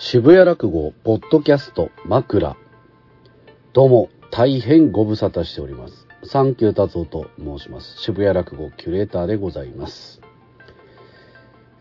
[0.00, 2.56] 渋谷落語ポッドキャスト枕
[3.72, 10.20] どうも大変ご無沙汰しておりますサンキュー達夫と申します渋谷落語キュレーターでございます、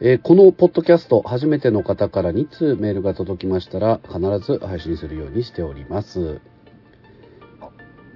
[0.01, 6.41] えーこのポッドキャスト初めての方から2通メールが届きましたら必ず配信するようにしております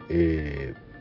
[0.10, 0.92] えー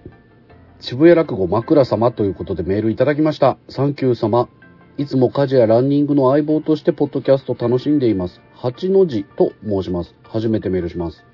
[0.81, 3.59] 渋谷落語枕様ということでメールいただきました。
[3.69, 4.49] サンキュー様。
[4.97, 8.41] いつも家事やランニングの相棒としてポッドキャスト楽しんでいます。
[8.63, 10.15] 八の字と申します。
[10.23, 11.25] 初めてメールします。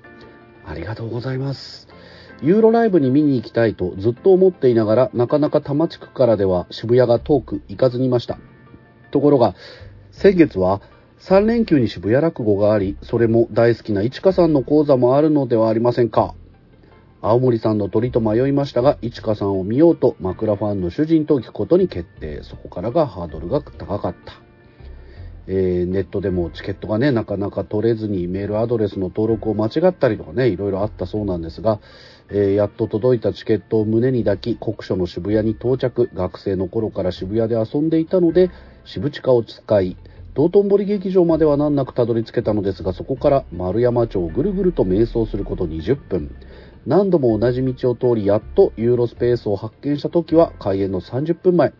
[0.65, 1.89] ありがとうございます。
[2.41, 8.39] ユーロライブに見に行きたいとずっと思っていながら、なかなか多摩地区からでは渋谷が遠く行かずにいました。
[9.11, 9.55] ところが、
[10.11, 10.81] 先月は
[11.19, 16.33] 3連休に渋谷落語があり、それも大好きな市香さんの講座もあるのではありませんか。
[17.21, 22.41] 青森さんの鳥と迷いましたが、市香さんを見ようと枕ファンの主人と聞くことに決定。
[22.43, 24.46] そこからがハードルが高かった。
[25.47, 31.79] えーネットでもチケットがね、なかなか取れずにメールアドレスの登録を間違ったりとかね、いろいろあったそうなんですが、
[32.29, 36.09] えーやっと届いたチケットを胸に抱き、国書の渋谷に到着。
[36.13, 38.51] 学生の頃から渋谷で遊んでいたので、
[38.83, 39.95] 渋地下を使い、
[40.33, 46.35] 道頓堀劇場までは難なくたどり着けたのですが、そこから丸山町をぐるぐると迷走すること20分。
[46.85, 51.73] 何度も同じ道を通り、やっとユーロスペースを発見した時は開演の30分前。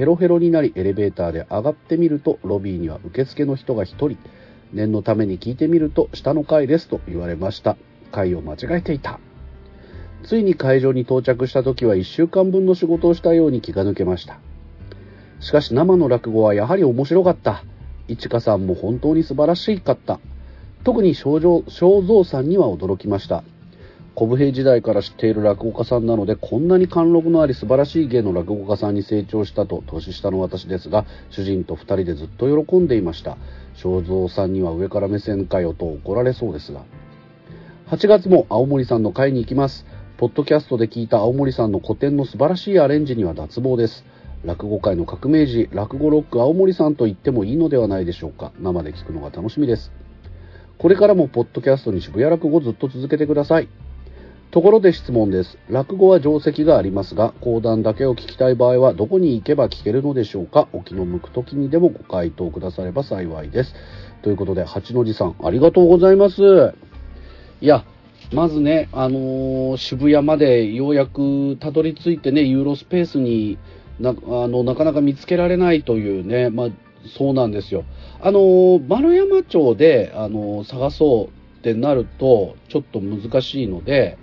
[0.00, 4.16] ヘロヘロになりエレベーターで上がってみると、ロビーには受付の人が1人。
[4.72, 7.76] 念のために聞いてみると、下の階ですと言われました。
[8.10, 9.20] 階を間違えていた。
[10.22, 14.38] ついに会場に到着した時は1週間分の仕事をしたように気が抜けました。
[15.38, 17.62] しかし生の落語はやはり面白かった。
[18.08, 20.18] 市香さんも本当に素晴らしかった。
[20.82, 23.44] 特に正蔵正蔵さんには驚きました。
[24.20, 33.38] 小武平時代から知っている落語家さんなので、こんなに貫禄のあり素晴らしい芸の落語家さんに成長したと年下の私ですが、主人と二人でずっと喜んでいました。
[33.76, 36.82] 正蔵さんには上から目線かよと怒られそうですが。
[37.86, 39.86] 8月も青森さんの会に行きます。
[40.18, 44.04] ポッドキャストで聞いた青森さんの古典の素晴らしいアレンジには脱帽です。
[44.44, 48.52] 落語界の革命児、落語ロック青森さんと言ってもいいのではないでしょうか。
[48.60, 49.90] 生で聞くのが楽しみです。
[50.76, 53.68] これからもポッドキャストに渋谷落語ずっと続けてください。
[54.50, 55.58] ところで質問です。
[55.68, 60.66] 落語は定石がありますが、講談だけを聞きたい場合はどこに行けば聞けるのでしょうか？
[60.72, 63.74] お気の向く時にでもご回答くだされば幸いです。
[64.22, 66.42] ということで、八の字さん、ありがとうございます。
[67.60, 67.84] いや、
[68.32, 73.56] まずね、あのー渋谷までようやくたどり着いてね、ユーロスペースに
[74.00, 74.14] なあ
[74.48, 76.68] のなかなか見つけられないというね、まあ、
[77.16, 77.84] そうなんですよ。
[78.20, 84.18] あのー丸山町で、あのー探そうってなると、ちょっと難しいので、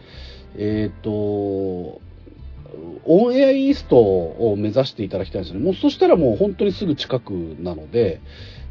[0.58, 1.10] えっ、と、
[3.10, 5.64] オンエアイーストを目指していただきたいんですね。
[5.64, 8.22] もうそしたらもう本当にすぐ近くなので、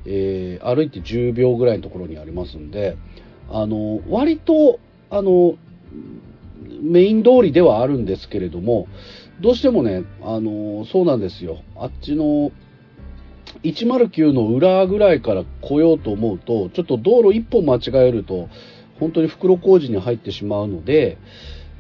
[0.04, 2.96] えー歩いて10秒ぐらいのところにありますんで、
[3.50, 4.78] あの、割と、
[5.10, 5.54] あの、
[6.82, 8.88] メイン通りではあるんですけれども、
[9.40, 11.58] どうしてもね、あの、そうなんですよ。
[11.76, 12.52] あっちの、
[13.62, 18.48] 109の裏ぐらいから来ようと思うと、ちょっと道路一本間違えると、
[18.98, 21.18] 本当に袋小路に入ってしまうので、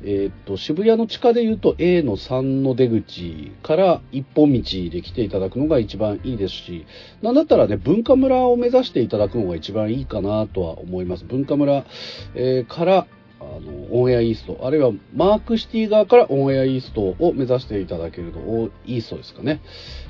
[0.02, 6.86] えーっと、渋谷の地下で言うと A の3の出口から一本道で来ていただくのが一番いいですし、
[7.22, 11.24] なんだったらね、文化村を目指していただくのが一番いいかなとは思います。
[11.24, 11.84] 文化村、
[12.34, 13.06] えーから、
[13.38, 18.38] あの、オンエアイースト、あるいはマークシティ側からオンエアイーストを目指していただけると、
[18.86, 19.60] イーストですかね、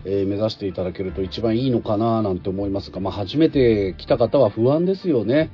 [0.04, 5.50] えー目指していただけると一番いいのかななんて思いますが、まあ、初めて来た方は不安ですよね。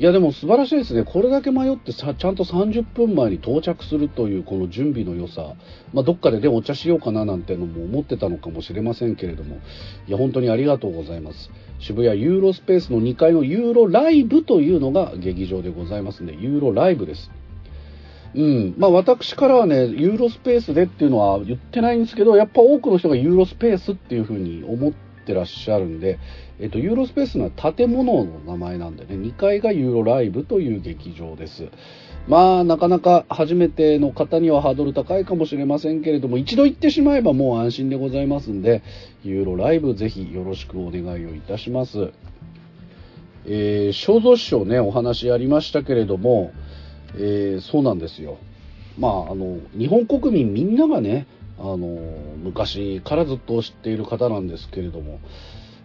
[0.00, 1.02] いやでも素晴らしいですね。
[1.02, 5.54] これだけ迷ってさちゃんと30分前に到着するというこの準備の良さ。
[5.92, 9.56] まあ、どっかでね、お茶しようかななんてのも思ってたのかもしれませんけれども。
[10.06, 11.50] いや、本当にありがとうございます。
[11.80, 17.32] 渋谷ユーロスペースの2階のユーロライブというのが劇場でございますんで、ユーロライブです。
[18.36, 18.74] うん。
[18.78, 24.92] まあ私からはね、ユーロスペースでっていうのは言ってないんですけど、やっぱ多くの人がユーロスペースっていうふうに思っ
[25.26, 26.20] てらっしゃるんで、
[26.60, 31.68] えっと、ユーロスペースの建物の名前なんでね、2階がユーロライブという劇場です。
[32.26, 38.82] まあ、なかなか初めての方にはハードル高いかもしれませんけれども、一度行ってしまえばもう安心でございますんで、
[39.22, 42.10] ユーロライブぜひよろしくお願いをいたします。
[43.46, 46.52] えー、正蔵師匠ね、お話ありましたけれども、
[47.16, 48.36] えーそうなんですよ。
[48.98, 51.26] まあ、あの、日本国民みんながね、
[51.58, 51.98] あの、
[52.42, 55.20] 昔からずっと知っている方なんですけれども、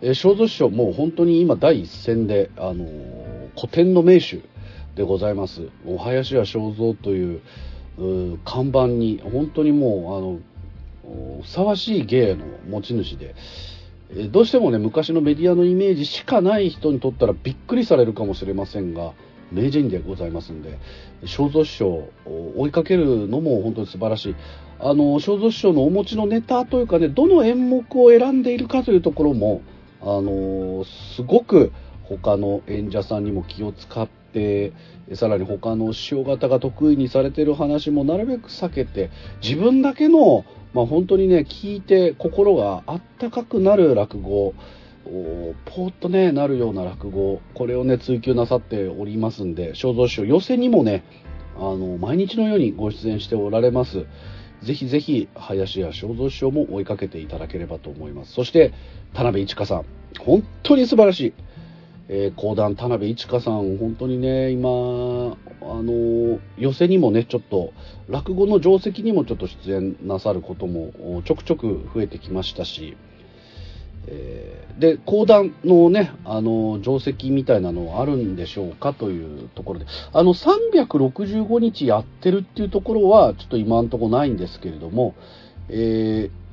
[0.04, 2.86] えー正蔵師匠もう本当に今第一線で、あの、
[3.56, 4.42] 古典の名手
[4.96, 5.62] でございます。
[5.86, 7.42] もう林家正蔵という
[7.98, 10.42] う看板に、本当にも
[11.06, 13.34] う、あの、ふさわしい芸の持ち主で、
[14.14, 19.14] えどうしてもね、昔のメディアのイメージしかない人にとったらびっくりされるかもしれませんが、
[19.54, 20.80] 名人でございますんで、
[21.26, 22.12] 正蔵師匠を
[22.58, 24.36] 追いかけるのも本当に素晴らしい。
[24.80, 29.62] あの、正蔵師匠のお持ちのネタというかね、どの演目を選んでいるかというところも、
[30.06, 31.72] あの、すごく
[32.04, 34.74] 他の演者さんにも気を使って、
[35.14, 39.10] さらに他の師匠方が得意にされてる話もなるべく避けて、
[39.42, 44.54] 自分だけの、まあ本当にね、聞いて心があったかくなる落語、
[45.06, 51.04] ポーッとね、なるような落語、これをね、追求なさっておりますんで、正蔵師匠、寄席にもね、
[51.58, 54.06] あの、毎日のようにご出演しておられます。
[54.64, 58.34] ぜひぜひ、林家正蔵師匠も追いかけていただければと思います。
[58.34, 58.74] そして、
[59.14, 59.86] 田辺一華さん。
[60.20, 61.34] 本当に素晴らしい。
[62.10, 64.72] えー、講談田辺一華さん、本当にね、今、あ
[65.62, 67.74] の、寄席にもね、ちょっと、
[68.08, 72.96] 落語の定石にもちょっと出演なさることもちょくちょく増えてきましたし、
[74.08, 85.16] えー、で、講談のね、あの、定石みたいなのあるんでしょうかというところで、あの、365日やってるっていうところは、ちょっと今んとこないんですけれども、
[85.70, 86.44] えー、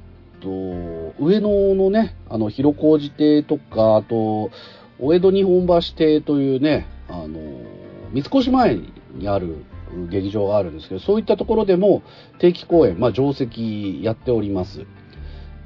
[0.40, 4.50] と、上野のね、あの、広小路邸とか、あと、
[4.98, 7.38] お江戸日本橋邸というね、あの、
[8.12, 8.80] 三越前
[9.14, 9.64] にある
[10.10, 12.02] 劇場があるんですけど、そういったところでも
[12.38, 14.84] 定期公演、まあ、定石やっております。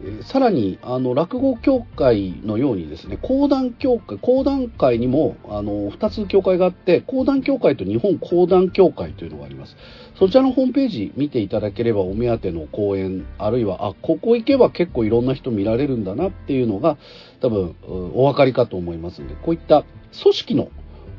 [0.07, 9.77] えさらに、あの、落語協会のようにですね、講談協会、講談会にも、あの、二つ協会があって、講談協会と日本講談協会というのがあります。
[10.19, 16.99] そちらのホームページ見ていただければお目当ての講演、あるいは、あ、ここ行けば結構いろんな人見られるんだなっていうのが、
[17.41, 19.85] 多分、お分かりかと思いますんで、こういった
[20.23, 20.69] 組織の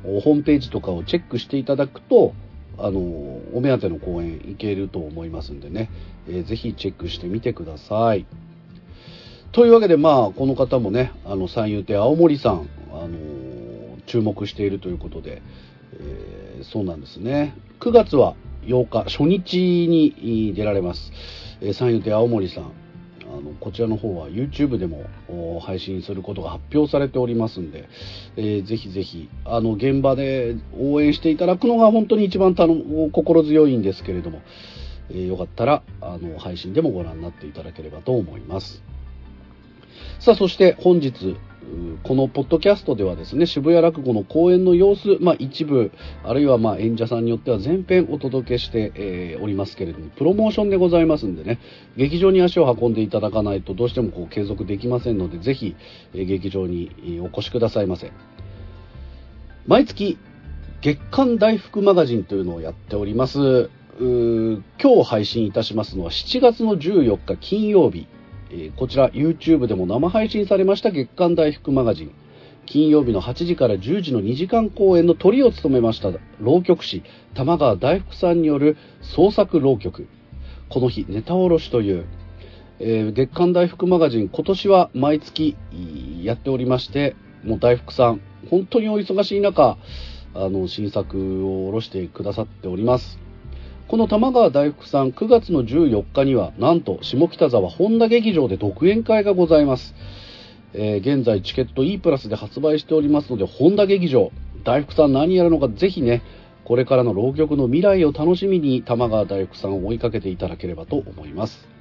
[0.03, 2.33] ホームページとかをチェックしていただくと、
[2.77, 2.99] あの、
[3.53, 5.89] お目当ての講演行けると思いますんでね、
[6.27, 8.25] えー、ぜひチェックしてみてください。
[9.55, 15.41] というわけで、まあ、この方もね、あの、三遊亭青森さん、あの注目しているということで、
[15.93, 17.55] えー、そうなんですね。
[17.79, 21.13] 9月は8日、初日に出られます。
[21.61, 22.63] えー、三遊亭青森さん。
[22.65, 22.67] あ
[23.39, 25.05] の、こちらの方は YouTube でも
[25.61, 27.87] 配信することが発表されておりますんで、
[28.35, 32.75] えー、ぜひぜひ、あの、現場で応援していただくのが本当に一番たの
[33.13, 34.41] 心強いんですけれども、
[35.11, 38.83] えー、よかったら、あの、配信でもご覧になっていただければと思います。
[40.19, 41.37] さあ、そして本日、
[42.03, 45.91] このポッドキャストではですね、渋谷落語の公演の様子、まあ一部、
[46.23, 51.59] あるいはまあ演者さんによっては全編お届けして、えー、おりますけれども、プロモーションでございますんでね、
[51.97, 55.75] 劇場に足を運んでいただかないとどうしてもこう継続できませんので、ぜひ、
[56.13, 58.11] えー、劇場にお越しくださいませ。
[59.67, 60.17] 毎月、
[60.81, 63.69] 月刊大福マガジンというのをやっております。
[63.97, 68.07] 今日配信いたしますのは7月の14日金曜日、
[68.57, 72.11] えこちら YouTube でも生配信されました月刊大福マガジン。
[72.65, 77.03] 金曜日の8時から10時の2時間公演のトリを務めました浪曲師
[77.35, 80.07] 玉川大福さんによる創作浪曲。
[80.69, 82.05] この日ネタおろしという、
[82.79, 85.57] えー、月刊大福マガジン今年は毎月
[86.23, 89.77] やっておりまして、もう大福さん、本当にお忙しい中、
[90.33, 93.24] あの、新作を下ろしてくださっております。
[93.87, 99.93] この玉川大福さん9月の14日にはなんと下北沢本田劇場で独演会がございます、
[100.73, 104.31] えー、現在チケット E プラスで発売しておりますので本田劇場
[104.63, 106.23] 大福さん何やるのかぜひね
[106.63, 111.74] これからの浪曲の未来を楽しみに玉川大福さんを追いかけていただければと思います。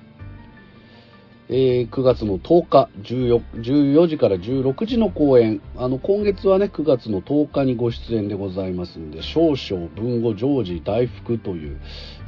[1.48, 5.60] えー、9月の10日14、14時から16時の公演。
[5.76, 11.80] あの、今月はね、9月の10日にご出演でございますんで、少々文語常時大福という、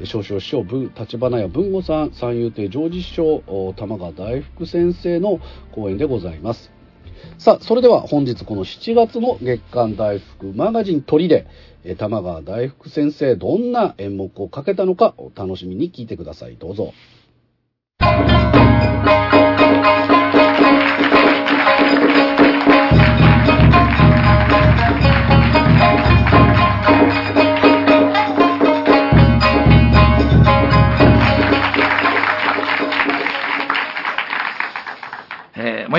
[0.04, 5.40] 少々師匠、立花屋文吾さん、三遊亭常時師匠、玉川大福先生の
[5.73, 6.70] 公演でございます。
[7.38, 11.46] さあ、それでは本日この7月の月刊大福マガジン鳥で、
[11.96, 16.56] 玉川大福先生どんな演目をかけたのかお楽しみに聞いてください。
[16.56, 16.92] どうぞ。
[18.76, 19.25] ご指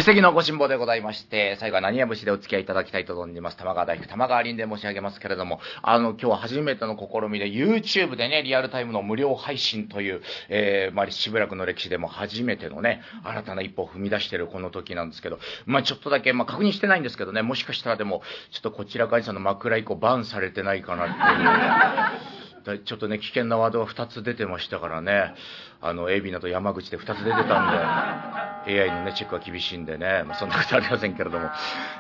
[0.08, 3.58] 摘のご辛抱でございまして、最後は何や節でお付き合いいただきたいと思います。
[3.58, 18.22] 玉川大福、玉川林で申し上げますけれども、あの、今日は初めての試みで、YouTube でね、リアルタイムの無料配信という、えー、まあ、しばらくの歴史でも初めてのね、新たな一歩を踏み出してるこの時なんですけど、まあ、ちょっとだけ、まあ、確認してないんですけどね、もしかしたらでも、
[18.52, 22.38] ちょっとこちら会社の枕以降バンされてないかなっていう。
[22.84, 25.34] ちょっとね、危険なワードが2つ出てましたからね。
[25.82, 31.50] あの、エビナと山口で2つ出てたんで、 AI のね、チェックは厳しいんでね、まあ、そんなことありませんけれども、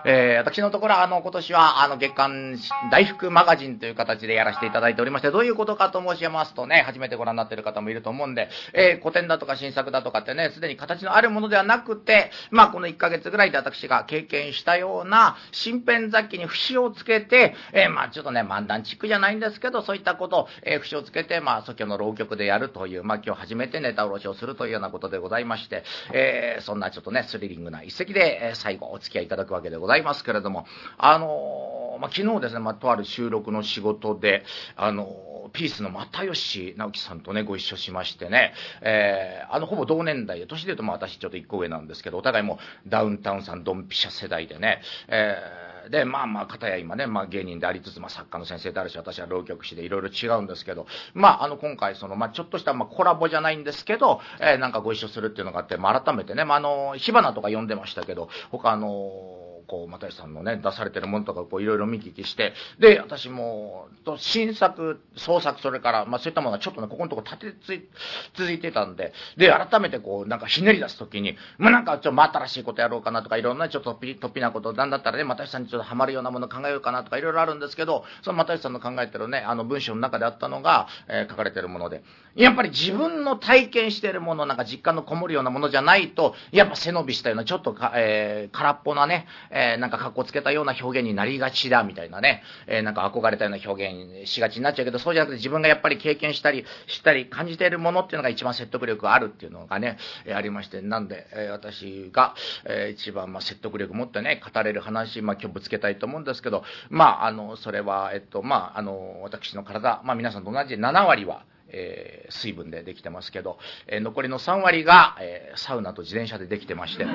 [0.05, 2.57] えー、私のところは、あの、今年は、あの、月刊
[2.91, 25.83] 大福マガジンという形でやらせていただいておりまして、どういうことかと申しますとね、初めてご覧になっている方もいると思うんで、えー、古典だとか新作だとかってね、すでに形のあるものではなくて、まあ、この1ヶ月ぐらいで私が経験したような、新編雑記に節をつけて、えー、まあ、ちょっとね、漫談チックじゃないんですけど、そういったことを、えー、節をつけて、まあ、即興の浪曲でやるという、まあ、今日初めてネタ卸しをするというようなことでございまして、
[26.13, 30.65] えー、そんなちょっとね、スリリングな一席で、えー、最後お付き合いいただくわけでございますけれども、
[30.97, 34.43] あのー、まあ、昨日ですね、まあ、とある収録の仕事で、
[34.75, 67.89] あのー、ピースの又吉直樹さんとね、ご一緒しましてね、えー、あの、ほぼ同年代で、年で言うとまあ私ちょっと一個上なんですけど、お互いもダウンタウンさんドンピシャ世代でね、えー、で、まあまあ、片や今ね、まあ芸人でありつつ、まあ作家の先生であるし、私は浪曲師でいろいろ違うんですけど、まああの今回その、まあちょっとしたまあコラボじゃないんですけど、えー、なんかご一緒するっていうのがあって、まあ改めてね、まああの、火花とか呼んでましたけど、他あの、ー、又吉さんのね、出されてるものとかこういろいろ見聞きして、で、私も、と新作、創作、それから、まあそういったものがちょっとね、ここのとこ立てつい、
[68.35, 82.03] 続いてたんで、で、改めてこう、なんかひねり出すときに、まあなんかちょっと真新しいことやろうかなとか、いろんなちょっと突飛突飛なこと、なんだったらね、又吉さんにちょっとハマるようなもの考えようかなとか、いろいろあるんですけど、その又吉さんの考えてるね、あの文章の中であったのが、えー、書かれてるもので、
[82.35, 102.35] やっぱり自分の体験してるもの、なんか実感のこもるようなものじゃないと、やっぱ背伸びしたような、ちょっとか、えー、空っぽなね、ー、なんか格好つけたような表現になりがちだみたいなね、えー、なんか憧れたような表現しがちになっちゃうけど、そうじゃなくて自分がやっぱり経験したり、したり、感じているものっていうのが一番説得力があるっていうのがね、え、ありまして、なんで、え、私が、
[102.65, 113.57] えー、一番ま説得力持ってね、語れる話、まあ今日ぶつけたいと思うんですけど、まあ、あの、それは、えっと、まあ、あの、私の体、まあ皆さんと同じで7割は、えー、水分でできてますけど、
[113.87, 117.05] えー、残りの3割が、えー、サウナと自転車でできてまして、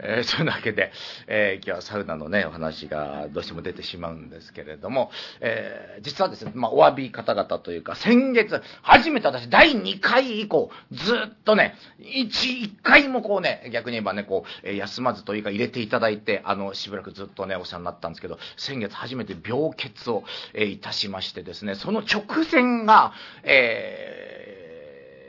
[0.00, 0.92] えー、 そういうわけで、
[1.26, 23.12] え、今日はサウナのね、お話がどうしても出てしまうんですけれども、え、実はですね、まあ、お詫び方々というか、先月、初めて私、第2回以降、ずっとね、1、1回もこうね、逆に言えばね、こう、休まずというか入れていただいて、あの、しばらくずっとね、お世話になったんですけど、先月初めて病欠を、えいたしましてですね、その直前が、
[23.42, 23.63] え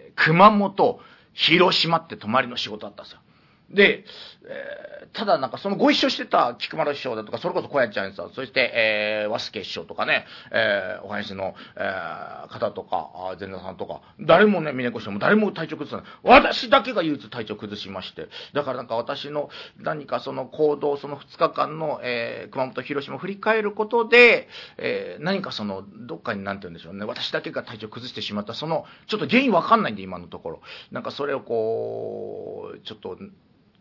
[0.09, 0.99] ー、熊本、
[1.33, 3.19] 広島って泊まりの仕事あったんですよ。
[3.69, 4.05] で、
[4.47, 16.41] えー、ただなんかそのご一緒してた菊丸師匠だとか、それこそ小谷ちゃんさん、そして、えー、和助師匠とかね、えー、お話の、えー、方とか、前田さんとか、誰もね、峰子師匠も誰も体調崩さない。
[16.43, 30.61] 私だけが唯一体調崩しまして、だからなんか私の何かその行動、その2日間の、えー、熊本、広島を振り返ることで、えー、何かその、どっかになんて言うんでしょうね、私だけが体調崩してしまった、その、ちょっと原因わかんないんで、今のところ。
[30.91, 33.17] なんかそれをこう、ちょっと、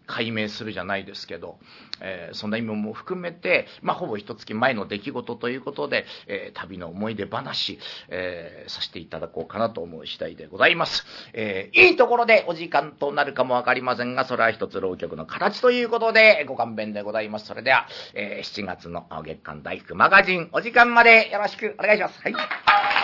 [0.07, 1.59] 解明するじゃないですけど、
[2.01, 11.05] えー、そんな意味も含めて、まあ、ほぼ一月前の出来事ということで、えー、旅の思い出話、えー、させていただこうかなと思う次第でございます。
[11.33, 17.47] えいいところでお時間となるかもわかりませんが、それは一つ浪曲の形ということで、ご勘弁でございます。
[17.47, 22.21] それでは、え7月の月間大福マガジン、お時間までよろしくお願いします。
[22.23, 23.04] はい。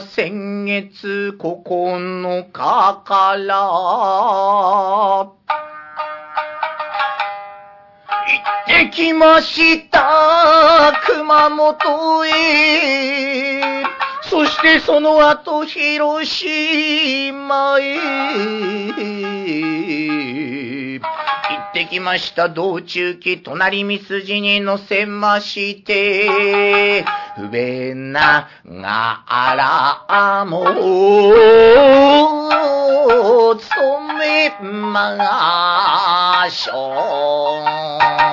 [0.00, 3.56] 先月9日から、
[5.16, 5.34] 行
[8.84, 13.84] ってきました、熊本へ。
[14.22, 17.98] そしてその後、広島へ。
[20.94, 21.02] 行
[21.70, 22.48] ってきました。
[22.48, 27.04] 道中記、隣みすじに乗せまして、
[27.36, 30.64] 不便ながあらも、
[33.54, 37.62] 染めましょ
[38.28, 38.31] う。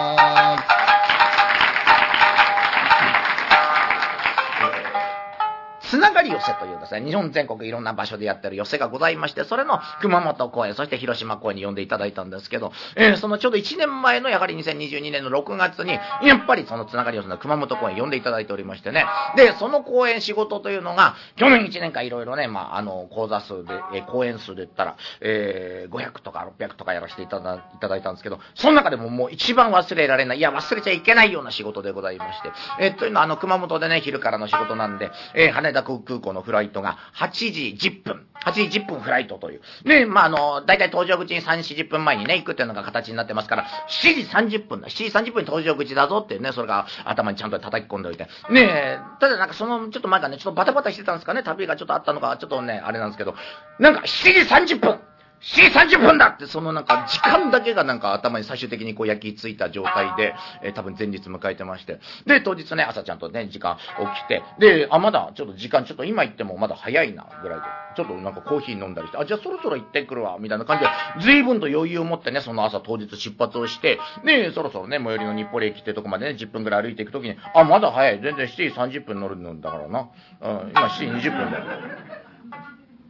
[5.90, 19.06] つながり寄せというですね、日本全国いろんな場所でやってる寄せがございまして、それの熊本公演、そして広島公演に呼んでいただいたんですけど、えー、そのちょうど1年前のやはり2022年の6月に、やっぱりそのつながり寄せの熊本公演呼んでいただいておりましてね、
[19.36, 39.62] で、その公演仕事というのが、去年1年間いろいろね、まあ、あの、講座数で、えー、公演数で言ったら、えー、500とか600とかやらせていただいただいたんですけど、その中でももう一番忘れられない、いや、忘れちゃいけないような仕事でございまして、えー、というのは、あの、熊本でね、昼からの仕事なんで、えー、羽田空港のフライトが8時10分、8時10分フライトという。
[39.84, 48.28] で、まあ、あの、大体搭乗口に3、40分前にね、行くっていうのが形になってますから、7時30分だ、7時30分に搭乗口だぞってね、それが頭にちゃんと叩き込んでおいて。
[48.50, 53.36] ね、ただなんかその、ちょっと前からね、ちょっとバタバタしてたんですかね、旅がちょっとあったのか、ちょっとね、あれなんですけど、
[53.80, 55.00] なんか7時30分
[55.42, 62.00] 7時30分だって、そのなんか時間だけがなんか頭に最終的にこう焼き付いた状態で、えー、多分前日迎えてまして。
[62.26, 67.66] で、当日ね、朝ちゃんとね、時間起きて、で、あ、まだちょっと時間ちょっと今行ってもまだ早いな、ぐらいで。
[67.96, 70.90] ちょっとなんかコーヒー飲んだりして、あ、じゃあそろそろ行ってくるわ、みたいな感じで、
[71.26, 80.10] 随分と余裕を持ってね、その朝当日出発をして、で、そろそろね、最寄りの日暮里駅ってとこまでね、10分ぐらい歩いていくときに、あ、まだ早い、全然7時30分乗るんだからな。
[80.42, 81.66] うん、今7時20分だよ。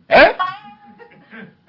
[0.09, 0.58] え？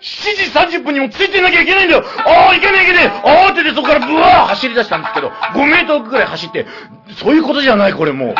[0.00, 6.66] 7時30分にもついてなきゃいけないんだよああ、いけないいけないああってでそこからブワー走り出したんですけど、5メートルくらい走って、
[7.18, 8.34] そういうことじゃない、これもう。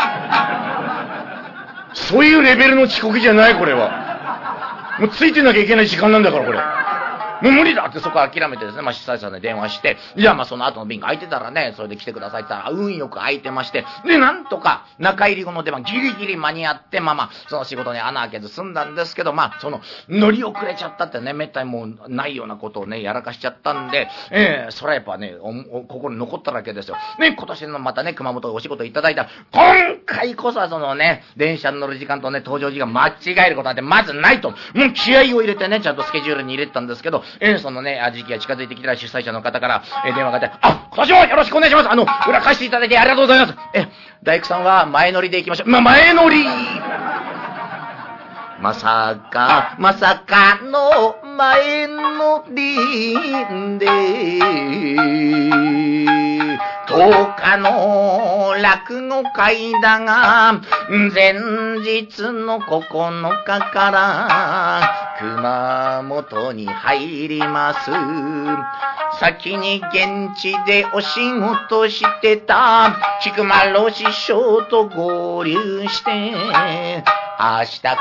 [1.92, 4.96] そういうレベルの遅刻じゃない、これは。
[5.00, 6.58] もうついてなきゃいけない時間なんだから、これ。
[7.42, 25.34] もう無理だってそこは諦めてですね、まあ、主催者に電話して、じゃあまあその後の便が空いてたらね、それで来てくださいって言ったら、運よく空いてまして、で、なんとか中入り後の出番ギリギリ間に合って、まあまあ、その仕事に穴開けず済んだんですけど、まあ、その、乗り遅れちゃったってね、めったにもうないようなことをね、やらかしちゃったんで、ええー、それはやっぱね、
[25.88, 26.96] 心に残ったわけですよ。
[27.18, 33.14] ね、今年のまたね、熊本でお仕事いただいた、今回こそはそのね、電車に乗る時間とね、登場時間間違
[33.46, 41.90] えることなんてまずないと、もう気合を入れてね、ちゃんとスケジュールに入れてたんですけど、ええー、そのね、時期が近づいてきたら主催者の方から、えー、電話があって、あ、今年もよろしくお願いします。
[41.90, 43.58] あの、裏返していただいてありがとうございます。
[43.74, 43.88] え、
[44.22, 45.68] 大工さんは前乗りで行きましょう。
[45.68, 46.44] ま、前乗り。
[48.60, 53.14] まさか、まさかの前乗り
[53.78, 53.86] で、
[56.86, 60.60] 10日の落語会だが、
[61.14, 61.34] 前
[61.80, 67.90] 日の9日から熊本に入ります。
[69.18, 76.10] 先に現地でお仕事してた菊丸師匠と合流して、
[77.42, 77.96] 明日か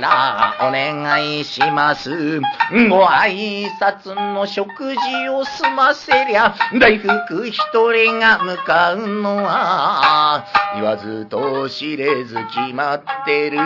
[0.00, 2.40] らお願いします。
[2.88, 7.54] ご挨拶の食事を済ませりゃ、大福一
[7.92, 13.60] 人が向かうのは、言わずと知れず決まってる。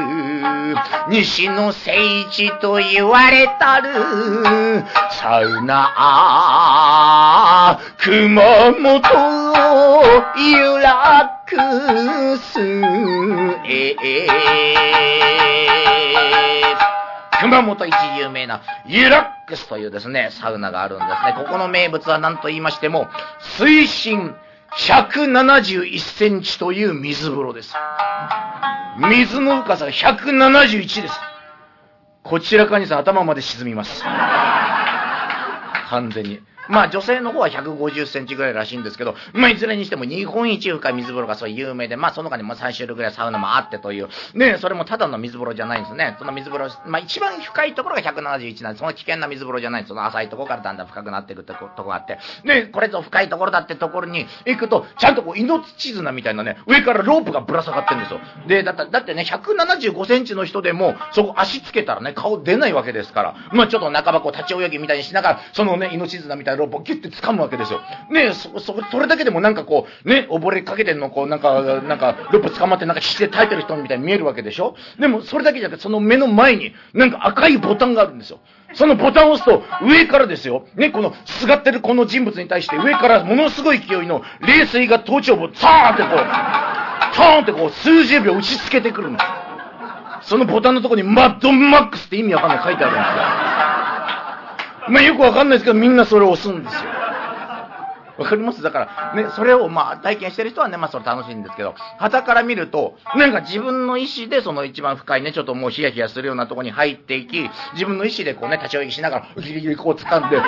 [1.09, 5.91] 西の聖地と言われたる、サウナ、
[7.97, 9.01] 熊本、
[10.37, 12.61] ゆらっくす、
[13.67, 13.97] え
[17.41, 21.35] 熊本一有名なユラックスというですね、サウナがあるんですね。
[21.37, 23.09] ここの名物は何と言いましても、
[23.59, 24.35] 水深
[24.79, 27.75] 171センチという水風呂です。
[29.11, 31.15] 水の深さが171です。
[32.23, 34.03] こちらかにさ頭まで沈みます。
[35.91, 36.41] 完全に。
[36.69, 46.17] まあ女性の方は150センチぐらいらしいんですけど、まあいずれにしても日本一深い水風呂がそう有名で、まあその他にも3種類ぐらいサウナもあってという、ね、それもただの水風呂じゃないんですね。
[46.19, 58.21] その水風呂、まあ一番深いところが171なんです、その危険な水風呂じゃないんです、その浅いところからだんだん深くなっていくってとこがあって、で、これぞ深いところだってところに行くと、ちゃんとこう命綱みたいなね、上からロープがぶら下がってるんですよ。
[58.47, 67.81] で、だってだってね、175センチの人でも、そこ足つけたらね、顔出ないわけですから、まあちょっと半ばこう立ち泳ぎみたいにしながら、そのね、命綱みたいなロープをギュッて掴むわけですよ。
[68.11, 74.77] ねそ、そ、それだけでもなんかこう、ね、溺れかけてんの、こう、なんか、なんか、ロープ捕まってなんか必死で耐えてる人みたいに見えるわけでしょ？
[74.99, 78.41] でも、それだけじゃなくて、その目の前に、なんか赤いボタンがあるんですよ。
[78.75, 86.17] そのボタンを押すと、上からですよ、ね、この、すがってるこの人物に対して、上からものすごい勢いの冷水が頭頂部をザーンってこう、
[87.17, 89.19] トーンってこう、数十秒打ちつけてくるんで
[90.23, 90.29] す。
[90.31, 93.07] そのボタンのとこに、マッドマックスって意味わかんない書いてあるんです
[93.61, 93.64] よ。
[94.89, 96.81] まあよくわかんないですけど、みんなそれを押すんですよ。
[98.17, 98.63] わかります？
[98.63, 110.45] だから、ね、それをまあ体験してる人はね、まあそれ楽しいんですけど、旗から見ると、なんか自分の意思でその一番深いね、ちょっともうヒヤヒヤするようなとこに入っていき、自分の意思でこうね、立ち泳ぎしながら、ギリギリこう掴んで、ね、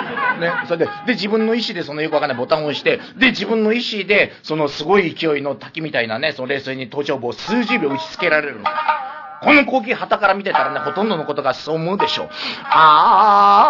[0.67, 8.63] それで、で、自分の意思でそのよくわかんないボタンを押して、で、自分の意思で、そのすごい勢いの滝みたいなね、その冷水に頭頂部を数十秒打ちつけられるの
[9.41, 12.29] この光景旗から見てたらね、ほとんどのことがそう思うでしょう。
[12.63, 13.67] あ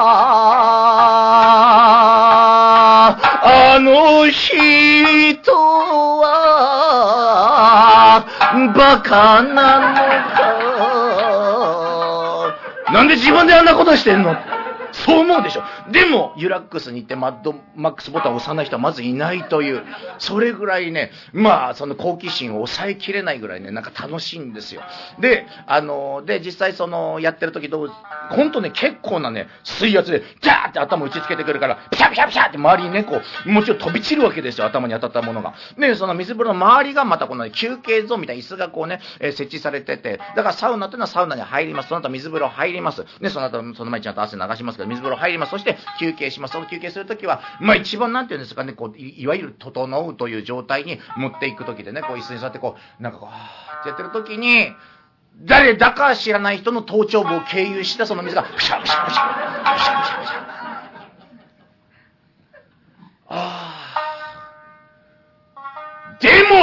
[3.44, 5.52] あ、あの人
[6.22, 8.26] は、
[8.76, 9.96] バカなの
[10.36, 10.48] か。
[12.94, 14.34] なんで自分であんなことしてんの？
[14.92, 15.64] そう思うでしょ。
[15.92, 19.84] でも、ユラックスに行ってマッドマックスボタンを押さない人はまずいないという、
[20.20, 24.82] それぐらいね、まあ、その好奇心を抑えきれないぐらいね、なんか楽しいんですよ。
[25.20, 27.92] で、あの、で、実際その、やってる時どう、
[28.30, 35.54] ほんとね、結構なね、水圧で、ジャーって頭打ちつけてくるから、ピシャピシャピシャって周りにね、こう、もちろん飛び散るわけですよ、頭に当たったものが。
[35.78, 41.90] で、その水風呂の周りがまたこの、ね、休憩ゾーンみたいな椅子がこうね、えー、設置されてて、だからサウナというのはサウナに入ります。
[41.90, 43.06] その後水風呂入ります。
[43.22, 45.52] で、その後、その前にちゃんと汗流しますけど、水風呂入ります。
[45.52, 46.52] そして、休憩します。
[46.52, 54.72] その休憩するときは、まあ一番なんていうんですかね、こうい、わゆる整うという状態に持っていくときでね、こう椅子に座ってこう、なんかこう、はーってやってるときに、
[55.44, 60.57] 誰だか知らない人の頭頂部を経由したその水が、プシャプシャプシャ、プシャプシャプシャ。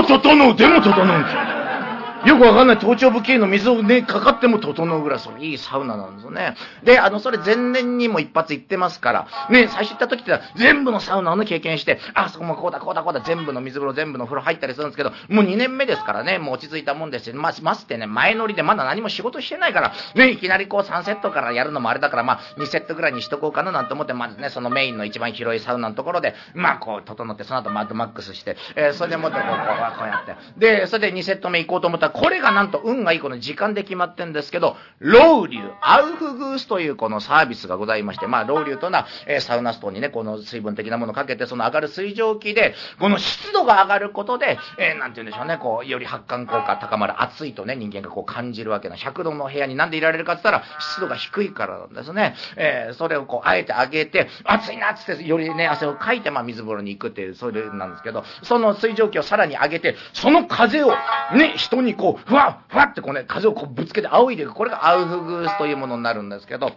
[0.06, 1.35] でも整う、でも整うんですよ。
[1.35, 6.56] よくわかんない頭頂部系の水をね、かかっても整うぐらい、そのいいサウナなんですよね。
[6.84, 17.37] で、あの、それ前年にも一発行ってますから、ね、最初行った時って全部のサウナをね、経験して、あ、そこもこうだ、こうだ、こうだ、全部の水風呂、全部の風呂入ったりするんですけど、もう2年目ですからね、もう落ち着いたもんですよ。
[17.37, 30.37] まあ、ましてね、前乗りでまだ何も仕事してないから、ね、いきなりこう3セットからやるのもあれだから、まあ、2セットぐらいにしとこうかななんて思って、まずね、そのメインの一番広いサウナのところで、まあ、こう、整って、その後マッドマックスして、えー、それでもってこう、こう、こうやって。
[30.58, 48.94] で、それで2セット目行こうと思ったら、これがなんと、運がいいこの時間で決まってんですけど、ロウリュ、アウフグースというこのサービスがございまして、まあ、ロウリュというのは、えー、サウナストーンにね、この水分的なものをかけて、その上がる水蒸気で、この湿度が上がることで、えー、なんて言うんでしょうね、こう、より発汗効果高まる、暑いとね、人間がこう感じるわけな。
[48.94, 52.37] 100度の部屋になんでいられるかって言ったら、湿度が低いからなんですね。
[52.57, 60.94] えー、それをこう、あえて上げて、暑いなっつって、よりね、汗をかいて、まあ、水風呂に行くっていう、それなんですけど、その水蒸気をさらに上げて、その風を、
[61.35, 64.54] ね、人にこう、ふわっふわってこうね、風をこうぶつけて仰いでいく。
[64.54, 66.72] これがアウフグースというものになるんですけど、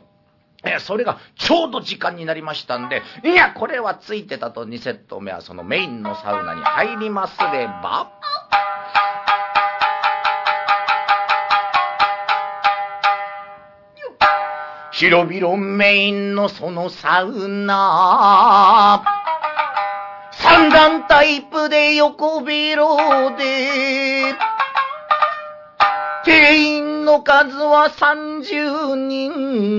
[0.63, 8.11] えそれがちょうど時間になりましたんで、いや、これはついてたと2セット目はそのメインのサウナに入りますれば、
[14.91, 19.03] 広々メインのそのサウナ、
[20.31, 24.33] 三段タイプで横広で、
[26.27, 29.71] 定員の数は30人。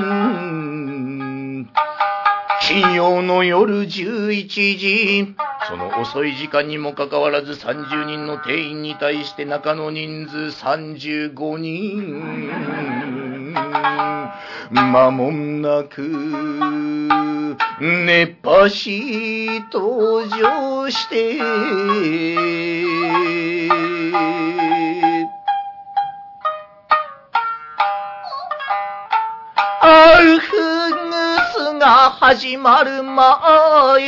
[2.63, 5.37] 金曜の夜11時、
[5.69, 13.53] その遅い時間にもかかわらず30人の定員に対して中の人数35人。
[14.71, 16.01] 間もなく、
[17.79, 21.37] 熱波師登場して、
[31.79, 33.99] が始まる前、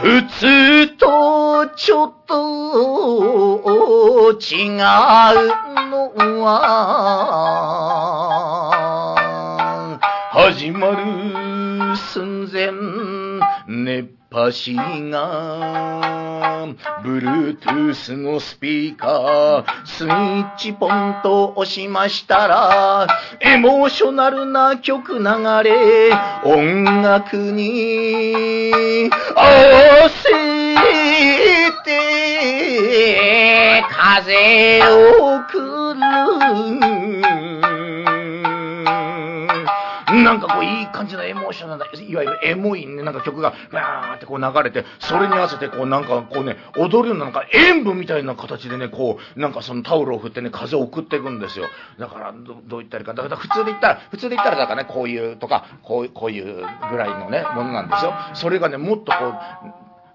[0.00, 2.38] 普通とちょっと
[4.40, 4.78] 違う
[5.90, 6.78] のは、
[10.30, 12.70] 始まる寸前、
[13.66, 16.27] 熱パシが、
[17.02, 23.06] ブルートゥースのスピーカー、スイッチポンと押しましたら、
[23.40, 25.24] エモーショナルな曲流
[25.62, 26.10] れ、
[26.44, 30.30] 音楽に合わせ
[31.84, 35.68] て、風を送る。
[40.38, 51.66] なんかこういい感じのエモーショナルいわゆるエモいね、なんか曲がわーってこう流れて、それに合わせてこうなんかこうね、踊るようななんか演舞みたいな形でね、こう、なんかそのタオルを振ってね、風を送っていくんですよ。
[51.98, 53.14] だからど、どう言ったらいいか。
[53.14, 58.14] だから普通で言ったら、普通で言ったらだからね、こういうとか、こうこういうぐらいのね、ものなんですよ。
[58.34, 59.34] それがね、もっとこ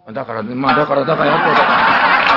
[0.08, 2.34] う、だからね、まあだから、だからやっぱだから、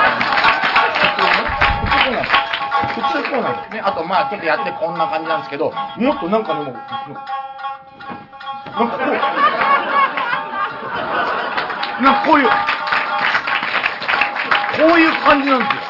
[2.97, 3.79] 普通こうなんですね。
[3.79, 6.75] あとまあちょっとやってこんな感じなんですけど、もっとなんかね、もう、
[8.77, 8.85] な
[12.11, 12.53] んかこう、いう、こ
[14.95, 15.81] ういう感じなんですよ。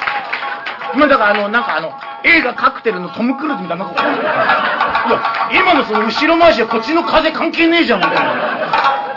[0.95, 1.91] 今だからあの、なんかあの、
[2.23, 4.19] 映画カクテルのトム・クルーズみたいな、なんかこういう。
[4.21, 8.21] いや、今のその後ろ回しはこっちの風関係ねえじゃん、みたいな。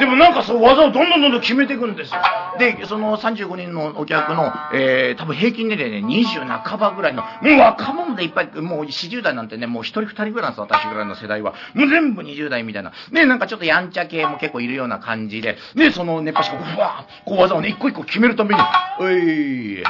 [0.01, 2.21] でもなんかそう技をどんどんどんどん決めていくんですよ。
[2.59, 11.53] で、その35人のお客の、えー、多分平均年齢ね、20半ばぐらいの、もう若者でいっぱい、もう40代なんてね、もう1人2人ぐらいなんですよ、私ぐらいの世代は。
[11.75, 12.93] もう全部20代みたいな。
[13.13, 18.61] で、なんかちょっとやんちゃ系も結構いるような感じで、で、その熱波師がふわーこう技をね、一個一個決めるために、
[18.99, 19.83] おい、おい、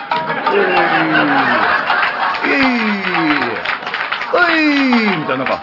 [4.32, 5.62] おい、みたいな、なんか、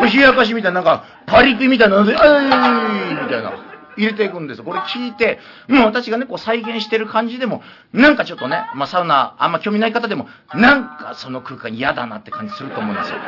[0.00, 3.67] 冷やかしみたいな、なんか、パリピみたいなので、おい、みたいな。
[3.98, 13.18] 入れていくんですこれ聞いて、もう私がね、こう再現してる感じでも、なんかちょっとね、まあサウナあんま興味ない方でも、なんかその空間嫌だなって感じすると思うんですよ。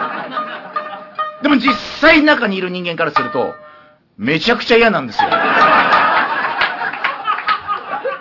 [1.42, 3.54] でも実際中にいる人間からすると、
[4.16, 5.28] めちゃくちゃ嫌なんですよ。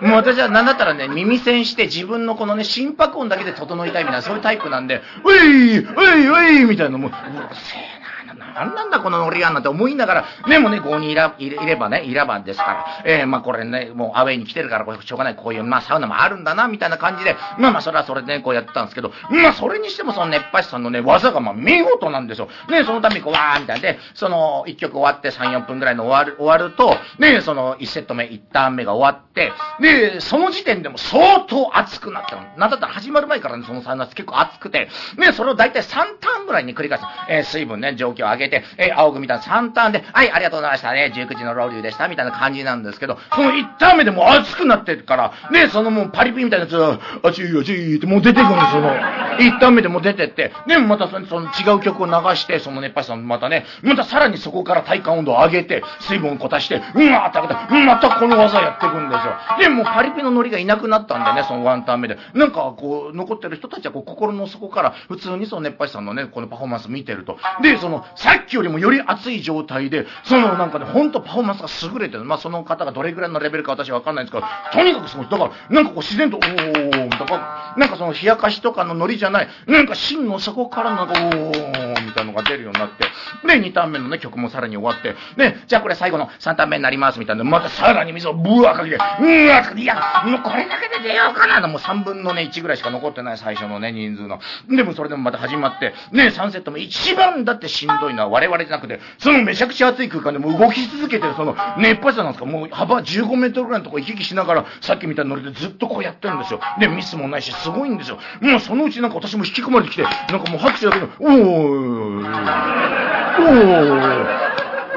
[0.00, 7.99] もう私は何だったらね、耳栓して自分のこのね、心拍音だけで整いたいみたいな、そういうタイプなんで、うい、うい、うい、みたいな、もう、うるせえ
[8.34, 22.48] な、なんなんだこのノリがなんて思いながら、でもね、5人いらいればね、いればですから、えー、まあこれね、もうアウェイに来てるから、これしょうがない、こういう、まあサウナもあるんだな、みたいな感じで、まあまあそれはそれでね、こうやってたんですけど、まあそれにしてもその熱波師さんのね、技がまあ見事なんですよ。
[22.68, 32.42] ね、そのためにこう、わーみたいで、その1曲終わって3、4分ぐらいの終わる、終わると、ね、その1セット目、1ターン目が終わって、で、その時点でも相当熱くなったの。
[32.56, 37.04] なんだったら始まる前からね、そのサウナ結構熱くて、ね、それを大体3ターンぐらいに繰り返す。
[37.28, 48.94] えー、水分ね、状を上げて、え、青組みたいな3ターンで、はい、ありがとうございましたね、19時のロウリュウでした、みたいな感じなんですけど、その1ターン目でもう熱くなってるから、ね、そのもうパリピみたいなやつが、あちいあちいってもう出てくるんですよ、その、
[49.38, 59.32] 1ターン目でもう出てって、で、またそのその違う曲を流して、その熱波師さんまたね、またさらにそこから体感温度を上げて、水分をこたして、うんわって開けて、またこの技やっていくんですよ。
[59.58, 62.18] で、もうパリピのノリがいなくなったんでね、そのワンターン目で。
[62.34, 67.38] なんかこう、残ってる人たちはこう心の底から普通にその熱波師さんのね、このパフォーマンス見てると。
[67.62, 72.24] で、その、さっきよりもより熱い状態で、そのなんかね、ほんとパフォーマンスが優れてる。
[72.24, 75.28] まあその方がどれぐらいのレベルか私はわかんないんですけど、とにかくすごい。
[75.28, 83.04] だから、なんかこう自然と、おー、とか、なんかその冷やかしとかのノリじゃない、なんか芯の底からなんか、おー、みたいなのが出るようになって、
[83.46, 87.44] で、2ターン目のね、曲もさらに終わって、で、じゃあこれ最後の3ターン目になります、みたいな。
[87.44, 91.66] またさらに水をブワーかけて、うわーいや、もうこれだけで出ようかな。
[91.66, 94.40] もう3分のね、1ぐらいしか残ってない最初のね、人数の。
[94.68, 97.99] でもそれでもまた始まって、ね、3セット目一番だってしんどい。
[98.14, 106.60] のは我々じゃなくて、そのめちゃくちゃ暑い空間でも動き続けてる、その、熱波師さんなんですか、もう幅15メートルぐらいのとこ行き来しながら、さっきみたいなノリでずっとこうやってるんですよ。
[106.78, 108.18] で、ミスもないし、すごいんですよ。
[108.40, 112.24] もうそのうちなんか私も引き込まれてきて、なんかもう拍手だけで、おー、おー、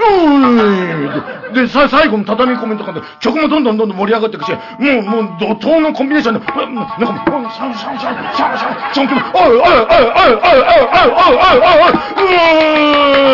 [0.09, 4.57] うーで、さ、最後の畳み込みとかで、曲もどんどんどんどん盛り上がっていくし、も
[4.99, 6.97] う、もう、怒涛のコンビネーションで、なんか、
[7.53, 11.95] シャンシャンシャン、シャンシャン、シャンキム、おいおいおいおいおいおいおいおいおいおい、う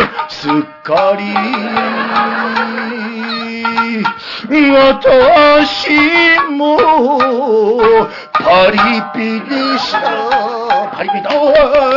[0.04, 0.52] ーすっ
[0.84, 1.24] かり、
[3.62, 5.90] 私
[6.52, 6.78] も
[8.34, 8.78] パリ
[9.14, 10.92] ピでした。
[10.94, 11.54] パリピだお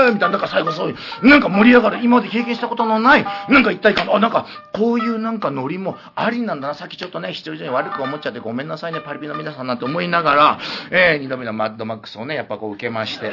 [0.09, 0.13] ー。
[0.13, 4.15] みたいななんか最後そういうなんか盛り上がる今まで経験したことのないなんか一体感。
[4.15, 6.75] あなんかこういうなんかノリもありなんだな。
[6.75, 10.59] さっきちょっとね一人以上に悪く思っちゃってごめんなさいねパリピの皆さんなんて思いながら、
[10.91, 13.33] えー、二度目のマッドマックスをねやっぱこう受けまして。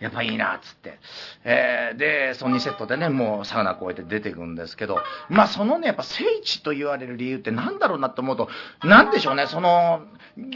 [0.00, 0.98] やっぱいいなっつって。
[1.44, 8.48] えー、で、その2セットでね、もうサウナこうやって出てくんですけど、まあそのね、やっぱ聖地と言われる理由って何だろうなと思うと、
[8.84, 10.02] なんでしょうね、その、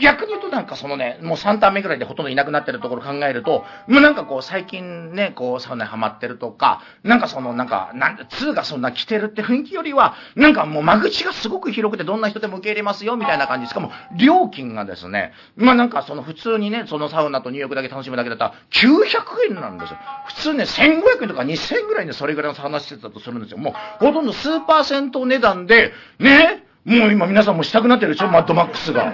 [0.00, 13.68] 逆に言うとなんかそのね、もう3ターン目ぐらいでほとんどいなくなってるところ考えると、もうなんかこう最近ね、こうサウナにハマってるとか、なんかそのなんか、なん2がそんな来てるって雰囲気よりは、なんかもう間口がすごく広くてどんな人でも受け入れますよみたいな感じ。
[13.68, 19.99] しかも料金がですね、まあなんかその普通にね、そのサウナと入浴だけ楽しむだけだったら900円なんですよ。
[20.27, 23.59] 普通ね、1500円とか2000円ぐらいでそれぐらいの話してたとするんですよ。
[23.59, 29.12] もうほとんどスーパー銭湯値段で、ね、もう今皆さんもしたくなってるでしょ、マッドマックスが。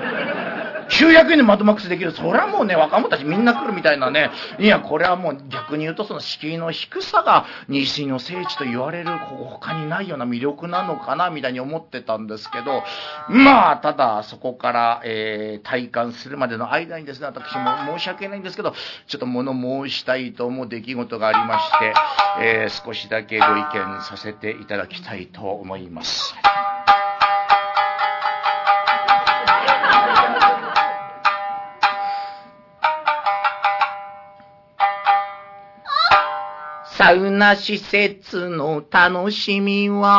[0.89, 2.13] 900円でマッドマックスできる。
[2.13, 4.31] それはもうね、若者たちみんな来るみたいなね。
[4.59, 12.83] いや、これはもう逆に言うとその敷居の低さが西の聖地と言われる他にないような魅力なのかな、みたいに思ってたんですけど、
[13.29, 18.75] まあ、ただそこから、えー、体感するまでの間にですね、私も申し訳ないんですけど、
[19.07, 19.53] ちょっと物
[19.87, 21.95] 申したいと思う出来事がありまして、
[22.41, 26.35] えー、少しだけご意見させていただきたいと思います。
[37.07, 40.11] サウナ施設の楽しみは、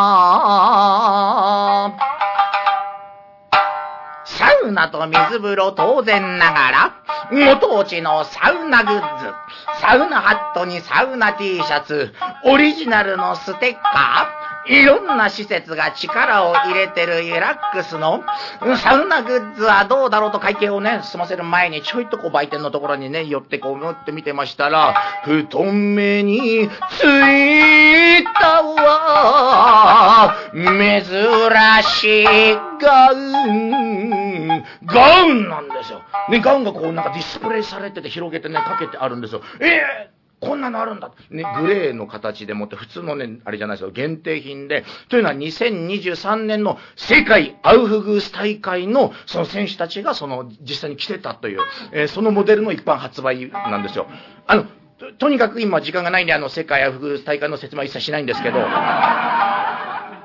[4.23, 6.93] サウナと水風呂当然ながら、
[7.32, 9.34] ご当地のサウナグッズ、
[9.82, 12.13] サウナハットにサウナ T シャツ、
[12.46, 14.38] オリジナルのステッカー、
[14.70, 18.24] いろんな施設が力を入れてるリラックスの。
[18.78, 31.02] サウナグッズはどうだろうと会計をね、済ませる前にちょいとこう売店のところにね、寄ってこう思って見てましたら、太めについたわ、珍
[31.84, 32.28] しい
[32.82, 33.13] ガ
[34.86, 36.02] ガウンなんですよ。
[36.30, 39.41] ね、ガウンがこうなんかディスプレイされてて広げてね、かけてあるんですよ。
[39.60, 41.12] ええーこんなのあるんだ。
[41.32, 44.86] ね、グレーの形でもって、普通のね、あれじゃないですよ、限定品で。
[45.10, 51.60] というのは2023年の世界アウフグース大会のその選手たちがその実際に来てたという、
[51.91, 54.06] えー、そのモデルの一般発売なんですよ。
[54.46, 54.65] あの、
[55.00, 58.60] ととにかく今時間がないんで、あの、世界アウフグース大会の説明は一切しないんですけど、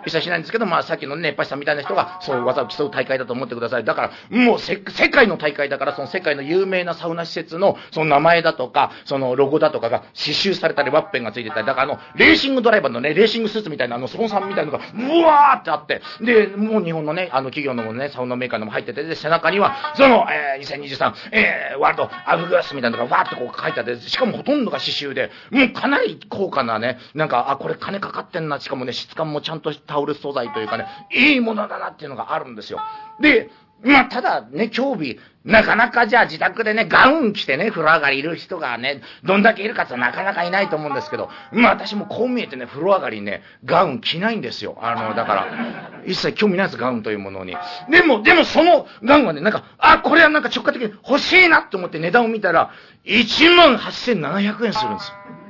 [0.07, 3.85] 一切しないんですけど、まあさっきのね、っぱしさんみたいな人がそういう技を競う大会だと思ってください。
[3.85, 32.81] だから、もうせ世界の大会だから、その世界の有名なサウナ施設のその名前だとか、そのロゴだとかが刺繍されたり、ワッペンがついてたり、だからあの、レーシングドライバーのね、レーシングスーツみたいな、あの、スポンサーみたいなのが、うわーってあって、で、もう日本のね、あの企業のね、サウナメーカーのも入ってて、で、背中には、その、えー、2023、えー、ワールドアフグースみたいなのがわーってこう書いてあって、しかもほとんどが刺繍で、もうかなり高価なね、なんか、あ、これ金かかってんな、しかもね、質感もちゃんとタオル素材というか、ね、いいものだなっていうのがあるんですよ。
[33.21, 33.51] で、
[33.85, 44.79] まあ、ただね、今日日、なかなかじゃあ自宅でね、ガウン着てね、風呂上がりいる人がね、どんだけいるかってなかなかいないと思うんですけど、まあ私もこう見えてね、風呂上がりにね、ガウン着ないんですよ。
[44.81, 47.57] あの、だから、一切興味ないです、ガウンというものに。
[47.91, 52.71] でも、でもそのガウンはね、なんか、あ、これはなんか直感的に欲しいなって思って値段を見たら、
[53.05, 55.42] 1万8700円するんですよ。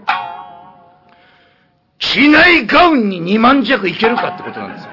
[2.13, 4.91] しないガウンに2万弱いけるかってことなんですよ。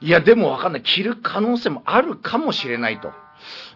[0.00, 0.82] いや、でもわかんない。
[0.82, 3.12] 着る可能性もあるかもしれないと。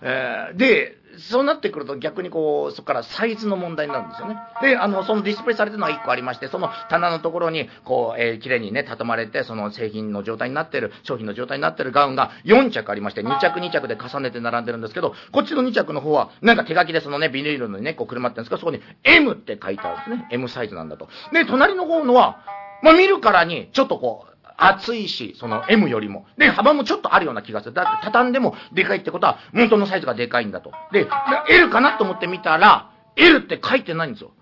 [0.02, 4.36] えー、で、そうなってくると逆にこう、そこからサイズの問題になるんですよね。
[4.62, 20.28] で、あの、そのディスプレイされてるのは1個ありまして、その棚のところに、こう、えー、綺麗にね、畳まれて、その製品の状態になってる、商品の状態になってるガウンが4着ありまして、2着2着で重ねて並んでるんですけど、こっちの2着の方は、なんか手書きでそのね、ビニールのね、こう車ってるんですけど、そこに M って書いてあるんですね。
[20.32, 21.08] M サイズなんだと。
[21.32, 22.38] で、隣の方のは、
[22.82, 26.26] まあ、見るからに、ちょっとこう、厚いし、その M よりも。
[26.38, 27.74] で、幅もちょっとあるような気がする。
[27.74, 30.72] だって畳んでもでかいってことは、元のサイズがでかいんだと。
[30.92, 31.06] で、
[31.50, 34.32] L かなと思ってみたら、L って書いてないんですよ。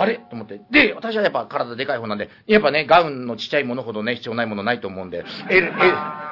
[0.00, 0.14] あれ？
[0.14, 0.60] と思って。
[0.70, 5.74] で、私はやっぱ体でかい方なんで、やっぱね、ガウンのちっちゃいものほどね、必要ないものないと思うんで、L、L、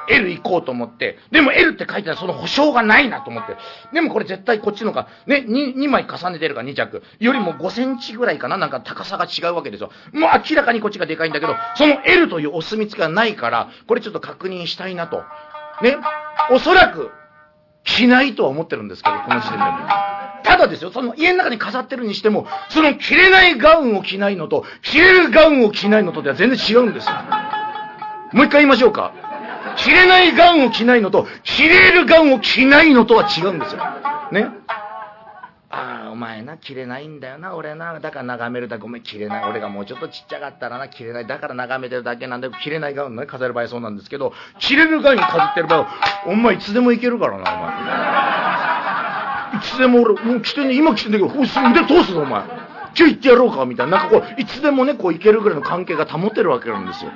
[0.09, 3.57] L 行こうと思って、でも L って書いてない、その保証がないなと思って。
[3.93, 7.03] でもこれ絶対こっちのが、ね、2, 2枚重ねてるから2着。
[7.19, 8.55] よりも5センチぐらいかな？
[8.55, 9.91] なんか高さが違うわけですよ。
[10.13, 15.17] もう明らかにこっちがでかいんだけど、その L というお墨付きがないから、これちょっと確認したいなと。
[15.81, 15.97] ね。
[16.51, 17.11] おそらく、
[17.83, 20.06] 着ないとは思ってるんですけど、この時点でも。
[20.47, 27.13] ただですよ、その家の中に飾ってるにしても、その着れないガウンを着ないのと、着れるガウンを着ないのとでは全然違うんですよ。
[28.31, 29.11] もう一回言いましょうか。
[29.75, 33.81] 着れないガウンを着ないのと、着れるガウンを着ないのとは違うんですよ。
[34.31, 34.49] ね。
[35.69, 37.99] ああ、お前な、着れないんだよな、俺な。
[37.99, 39.43] だから眺めるだけ、ごめん、着れない。
[39.43, 41.27] 俺がもうちょっとちっちゃかったらな、着れない。
[41.27, 45.87] だから眺めてるだけなんで、着れないガウンね、飾る場合そうなんですけど、着れるガウン飾ってる場合、
[46.25, 48.66] お前いつでもいけるからな、お前。
[49.55, 52.41] いつでも俺、もう来てね、今来てんだけど、腕通すぞ、お前。
[52.97, 53.97] 今日行ってやろうか、みたいな。
[53.97, 57.11] なんかこう、いつでもね、こう行けるぐらいの関係が保てるわけなんですよ。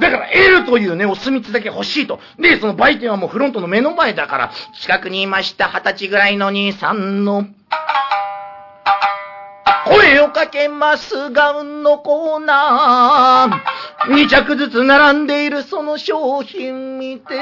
[0.00, 2.18] だから L というね、お墨付きだけ欲しいと。
[2.38, 7.46] で、その売店はもうフロントの目の前だから、近くにいました二十歳ぐらいの兄さんの、
[9.86, 14.14] 声をかけますガウンのコーナー。
[14.14, 17.34] 2着ずつ並んでいるその商品見て、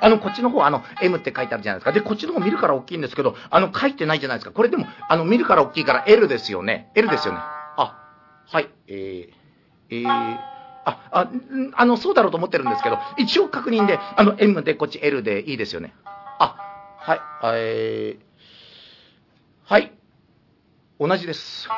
[0.00, 1.92] あの、こっちの方、あの、M って書いてあるじゃないですか。
[1.92, 4.52] で、こっちの方見るから大きいんですけど、あの、書いてないじゃないですか。
[4.52, 6.90] これでも、あの、見るから大きいから L ですよね。
[6.94, 7.40] L ですよね。
[7.40, 7.98] あ、
[8.50, 11.30] はい、えー、えー、あ、あ、
[11.74, 15.94] あの、そうだろうと思ってるんですけど、一応確認で、あの、M でこっち L でいいですよね。
[16.04, 16.56] あ、
[16.98, 19.92] はい、えー、はい。
[21.00, 21.68] 同じです。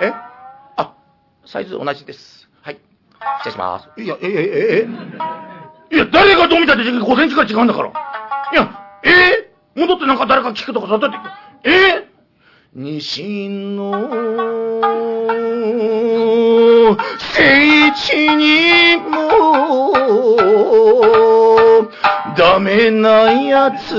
[0.00, 0.12] え？
[0.76, 0.94] あ、
[1.46, 2.48] サイズ同じです。
[2.62, 2.78] はい。
[3.38, 3.88] 失礼します。
[4.00, 4.88] いや、え、え、え、
[5.92, 7.90] え、いや、誰がどう見たって5センチから違うんだから。
[7.90, 7.92] い
[8.56, 9.50] や、え？
[9.76, 11.12] ー、戻ってなんか誰か聞くとかさ、だっ
[11.62, 11.70] て、え？
[11.98, 12.04] ー、
[12.74, 13.92] 西の
[17.34, 19.92] 聖地にも
[22.36, 23.94] ダメなやつス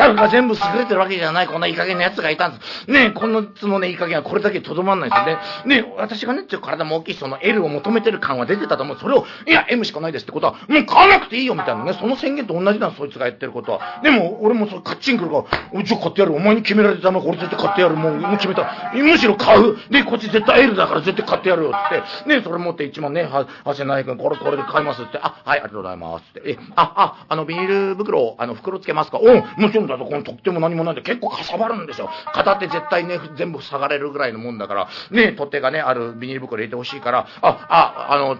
[0.00, 2.90] タッフが全部優れてるわけじゃない、こんないい加減な奴がいたんです。
[2.90, 5.82] ねこのつのね、いい加減はこれだけとどまんないですよね。
[5.82, 8.98] ね私がね、ちょっと体も大きいその L を求めてる感は出てたと思う。
[8.98, 14.00] それを、いや、M しかないですってことは、もう買わなくていいよみたいなね、その宣言と同じなんそいつがやってることは。
[14.02, 16.34] でも、俺もそれカッチンくるから、じゃあ買ってやる。
[16.34, 17.96] お前に決められてたの俺絶対買ってやる。
[17.96, 18.92] もう、もう決めた。
[18.94, 19.76] むしろ買う。
[19.90, 21.88] で、こっち絶対 L だから絶対買ってやるよっ
[22.24, 22.28] て。
[22.28, 25.18] ねそれ持って1万ね、8700円、これ、これで買いますって。
[25.20, 26.50] あ、はい、ありがとうございますって。
[26.50, 29.18] え、あ、あ、あの、ビニール袋、あの、袋つけますか？
[29.18, 32.08] う、もちろんだと、この特典も何もないんで結構かさばるんですよ。
[32.32, 38.36] 片手絶対ね、全部下がれるぐらいのもんだから、ね、取っ手がね、あるビニール袋入れてほしいから、あ、あ、あの、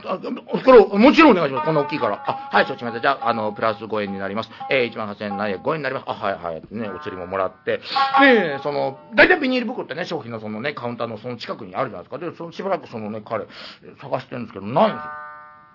[0.59, 1.67] 袋、もちろんお願いします。
[1.67, 2.23] こんな大きいから。
[2.27, 3.01] あ、はい、承知しました。
[3.01, 4.51] じゃあ、あの、プラス5円になります。
[4.71, 6.05] えー、1万8000円何円、5円になります。
[6.07, 6.63] あ、はい、はい。
[6.71, 7.81] ね、お釣りももらって。
[8.21, 12.19] ね、その、大体ビニール袋ってね、商品のそのね、カウンターのその近くにあるじゃないですか。
[12.19, 13.47] で、そのしばらくそのね、彼、
[14.01, 15.11] 探してるんですけど、ないんですよ。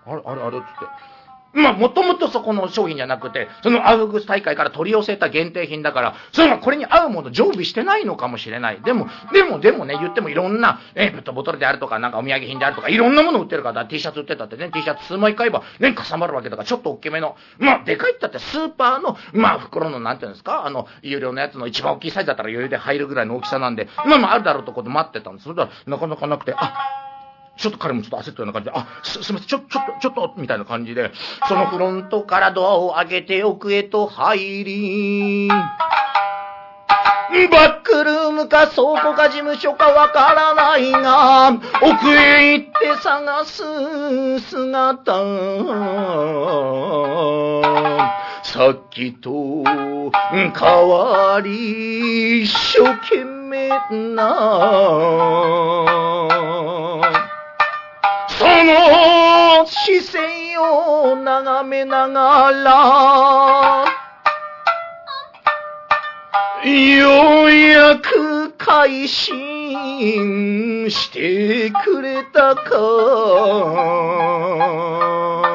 [0.07, 1.14] あれ、あれ、あれ、つって。
[1.55, 8.81] まあ、もともとそこの商品じゃなくて、そのアウグス大会から取り寄せた限定品だから、そのこれに合うもの常備してないのかもしれない。
[8.81, 25.43] でも、でも、でもね、言ってもいろんな、えペットボトルであるとか、なんかお土産品であるとか、いろんなもの売ってるから、T シャツ売ってたってね、T シャツ数枚買えば、ね、かさばるわけだから、ちょっと大きめの、まあ、でかいったってスーパーの、まあ、袋の、なんていうんですか、あの、有料のやつの一番大きいサイズだったら余裕で入るぐらいの大きさなんで、まあまあ、あるだろうとこで待ってたんです。
[25.45, 26.73] それではなかなかなくて、あ、
[27.57, 31.11] ちょっと彼もちょっと焦ったような感じで、あ、す、すみません、ちょ、ちょっと、ちょっと、みたいな感じで、
[31.47, 35.47] そのフロントからドアを開けて奥へと入り、
[37.51, 41.49] バックルームか倉庫か事務所かわからないが、
[41.81, 43.63] 奥へ行って探す
[44.41, 45.13] 姿。
[48.43, 50.53] さっきと変
[50.87, 53.69] わり一生懸命
[54.15, 54.25] な
[58.63, 63.85] の視線を眺めながら、
[66.65, 75.54] ようやく改心してくれたか。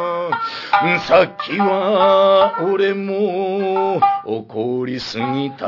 [0.71, 5.67] さっきは俺も怒りすぎた。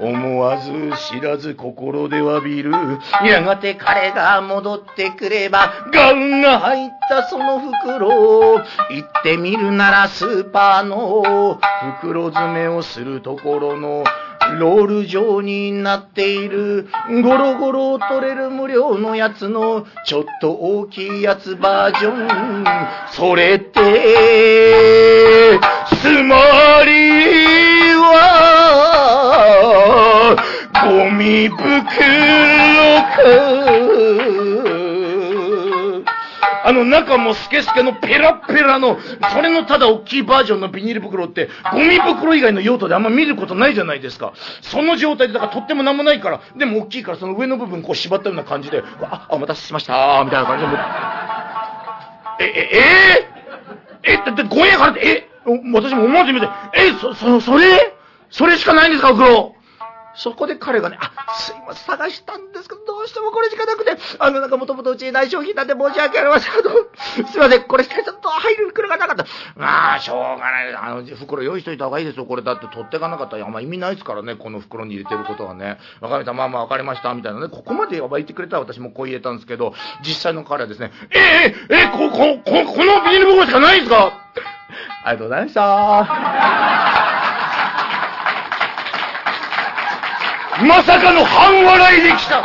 [0.00, 0.72] 思わず
[1.10, 2.72] 知らず心で詫びる。
[3.24, 8.56] やがて彼が戻ってくれば、ガウンが入ったその袋。
[8.56, 8.64] 行
[9.06, 11.58] ってみるならスーパーの
[12.00, 14.04] 袋詰めをするところの
[14.58, 16.88] ロール状になっている、
[17.22, 22.64] ゴロゴロ取れる無料のやつの、ちょっと大きいやつバージョン。
[23.10, 23.80] それって、
[26.00, 26.36] つま
[26.84, 28.46] りは、
[30.84, 31.62] ゴミ袋
[33.16, 34.51] か。
[36.64, 38.98] あの中もスケスケのペラペラの、
[39.32, 44.32] それのただ大きいバージョンのビニール袋って、ゴミ袋以外の用途であんま見ることないじゃないですか。
[44.60, 50.72] その状態で、だからとってもなんもないから、でも大きいからその上の部分こう縛ったような感じで、あ、お待たせしましたみたいな感じで、
[52.40, 52.70] え、え、
[54.04, 54.10] え？
[54.10, 55.28] ー、え、だって5円払って、え、
[55.72, 57.96] 私も思わず見て、え、そ、そ、それ？
[58.30, 59.54] それしかないんですか、袋？
[60.14, 66.70] そこで彼がね、あ、すいません、探したんですけど、どうしてもこれしかなくて、あの、なんかもともとうちにない商品なんで申し訳ありませんけど、
[67.28, 69.24] すいません、これしかちょっと入る袋がなかった。
[69.56, 70.74] まあ、しょうがない。
[70.74, 72.24] あの、袋用意しといた方がいいですよ。
[72.26, 75.78] これだって取ってかなかったら、あんま意味ないですからね、この袋に入れてることはね。
[76.00, 77.48] わかりました、まあまあわかりました、みたいなね。
[77.48, 84.12] ここまで言ってくれたら私もこう入れたんですけど、実際の彼はですね、ええええこ、こ、こ、このビニール袋しかないんですか？
[85.04, 87.01] ありがとうございました。
[90.62, 92.40] まさかの半笑いできた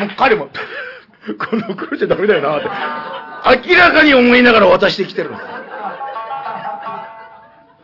[0.00, 0.48] もう彼も、
[1.38, 5.30] この袋じゃダメだよなって、明らかに思いながら渡してきてる。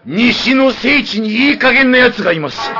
[0.05, 2.73] 西の聖地にいい加減な奴がいます。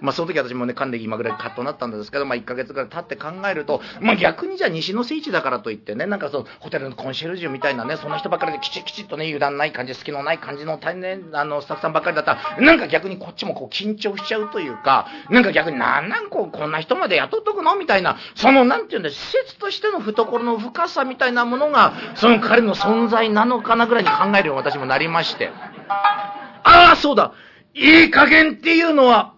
[0.00, 25.50] まあ、その時私もね、噛んで今ぐらいカットなったんですけど、まあ、1ヶ月ぐらい経って考えると、まあ、逆にじゃあ西の聖地だからといってね、なんかそう、ホテルのコンシェルジュみたいなね、その人ばっかりできちきちっとね、油断ない感じ、隙のない感じの大変、あの、スタッフさんばっかりだったら、なんか逆にこっちもこう緊張しちゃうというか、なんか逆になんなんこう、こんな人まで雇っとくのみたいな、その、なんていうんだ、施設としての懐の深さみたいなものが、その彼の存在なのかなぐらいに考えるよう私もなりまして。
[25.88, 27.32] ああ、そうだ
[27.74, 29.34] いい加減っていうのは、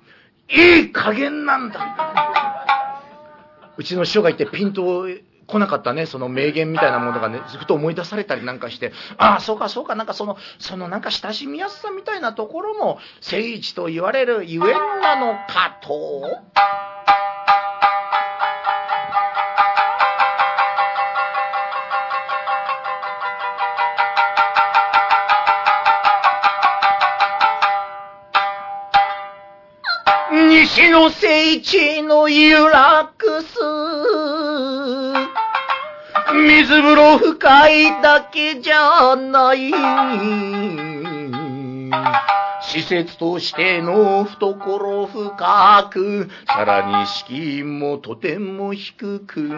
[0.50, 1.96] いい加減なんだ。
[3.76, 5.06] うちの師匠が言ってピンと
[5.48, 16.38] 来なかったね、その名言みたいなものがね、ずっと思い出されたりなんかして、ああ、そうかそうか、なんかその、そのなんか親しみやすさみたいなところも、聖地と言われるゆえんなのかと。
[30.68, 33.56] 西の聖地のユラクス。
[36.34, 39.72] 水風呂深いだけじゃない。
[42.60, 49.50] 施設としての懐深く、さらに敷居もとても低く。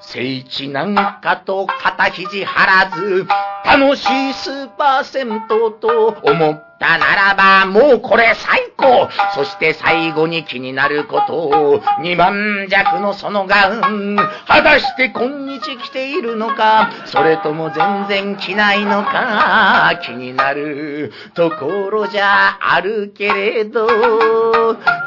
[0.00, 3.24] 聖地なんかと肩肘張らず、
[3.64, 5.38] 楽しいスーパー銭湯
[5.80, 23.88] と思ったならば、もうこれ最高そして最後に気になること二万弱のそのガウン、果たして今日着ているのか、それとも全然着ないのか、気になるところじゃあるけれど、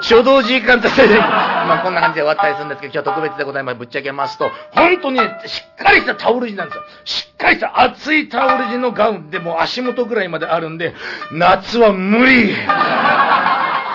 [0.01, 3.77] ちょうど時間として、まあこんな感じで終わったりするんですけど、今日は特別でございます。
[3.77, 6.83] ぶっちゃけますと、本当にね、しっかりしたタオル地なんですよ。
[7.05, 10.95] しっかりした厚いタオル地のガウンでもう足元ぐらいまであるんで、
[11.31, 12.55] 夏は無理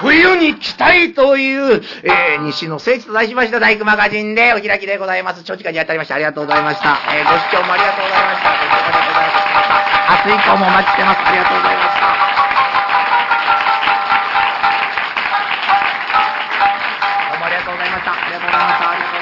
[0.03, 5.45] 冬に来たいという、えー、西の聖地と題しました大工マガジンでお開きでございます。
[5.45, 6.99] 長時間に当たりましてありがとうございました。
[7.15, 8.51] えー、ご視聴もありがとうございました。
[8.51, 9.63] ご視聴ありがとうございました。
[10.13, 11.21] 明日以降もお待ちしてます。
[11.23, 12.03] ありがとうございました。
[17.31, 18.11] どうもありがとうございました。
[18.11, 18.91] ありがとうございました。
[18.91, 19.22] ありがとうございました。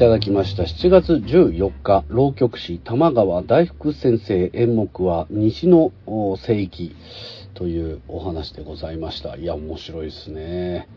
[0.00, 5.92] ただきました7月14日、浪曲師玉川大福先生演目は西の
[6.38, 6.96] 聖域
[7.52, 9.36] というお話でございました。
[9.36, 10.88] いや、面白いですね。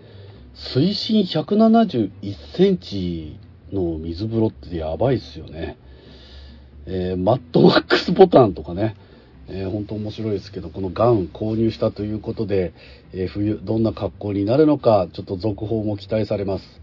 [0.54, 2.12] 水深171
[2.56, 3.38] センチ
[3.74, 5.78] の水風呂ってやばいっすよね。
[6.86, 8.96] えーマットマックスボタンとかね、
[9.50, 12.72] えー本当面白いですけど、このガウン購入したということで、
[13.12, 16.82] えー冬どんな格好になるのか、ちょっと続報も期待されます。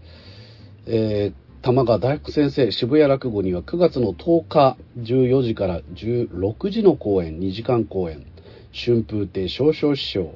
[0.85, 8.25] えー玉川大福先生渋谷落語には9月の10日14時から16時の公演2時間公演。
[8.73, 10.33] 春風亭少々師匠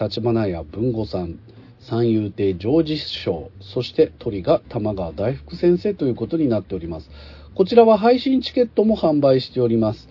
[0.00, 1.40] 立花屋文吾さん
[1.80, 7.10] 三遊亭ジョージ師匠そして鳥が玉川大福先生ということになっております。
[7.56, 10.08] こちらは配信チケットも販売しております。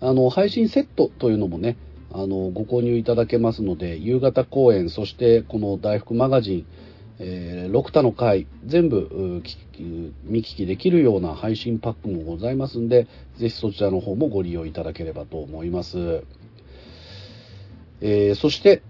[0.00, 1.76] あの配信セットというのもね
[2.12, 6.66] あのご購入いただけますので夕方公演そしてこの大福マガジン
[7.20, 9.42] えー、6多の回全部
[10.24, 16.24] 見聞きできるような配信パックもございますんでぜひそちらの方もご利用いただければと思います、
[18.00, 18.82] えーそして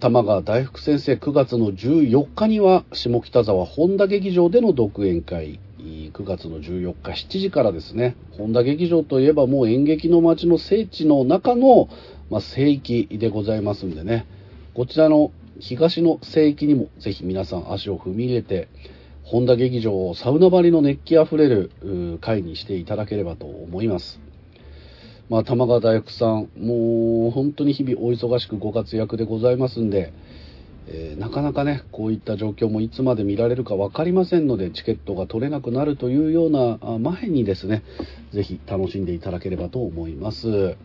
[0.00, 5.58] 玉川大福先生9月の14日には下北沢本田劇場での独演会。
[5.80, 8.16] 9月の14日7時からですね。
[8.36, 11.88] 本田劇場といえばもう演劇の街の聖地の中の、
[12.30, 14.26] まあ、聖域でございますんでね。
[14.74, 18.68] こちらの東の聖域にもぜひ皆さん足を踏み入れて
[19.24, 24.20] 本田劇場をサウナ張りの熱気あふれるう会にしていただければと思います。
[25.28, 30.14] まあ玉川大福さんもう本当に日々お忙しくご活躍でございますんで、
[30.86, 37.82] えーなかなかねこういった状況もいつまで見られるか分かりませんのでチケットが取れなくなるというような前にですね
[38.32, 40.76] ぜひ楽しんでいただければと思います。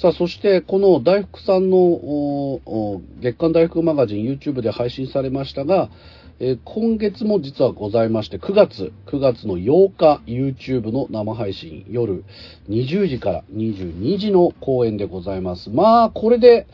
[0.00, 5.90] さあ、そして、この大福さんの月刊大福マガジン YouTube で配信されましたが、
[6.38, 12.22] えー今月も実はございまして、9月、9月の8日 YouTube の生配信、夜
[12.68, 15.68] 20時から22時の公演でございます。
[15.68, 16.68] まあ、これで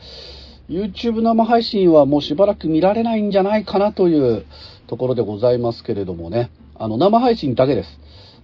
[0.69, 4.45] YouTube 生配信はもうしばらく見られないんじゃないかなという
[4.85, 7.89] ところでございますけれどもね、あの、生配信だけです。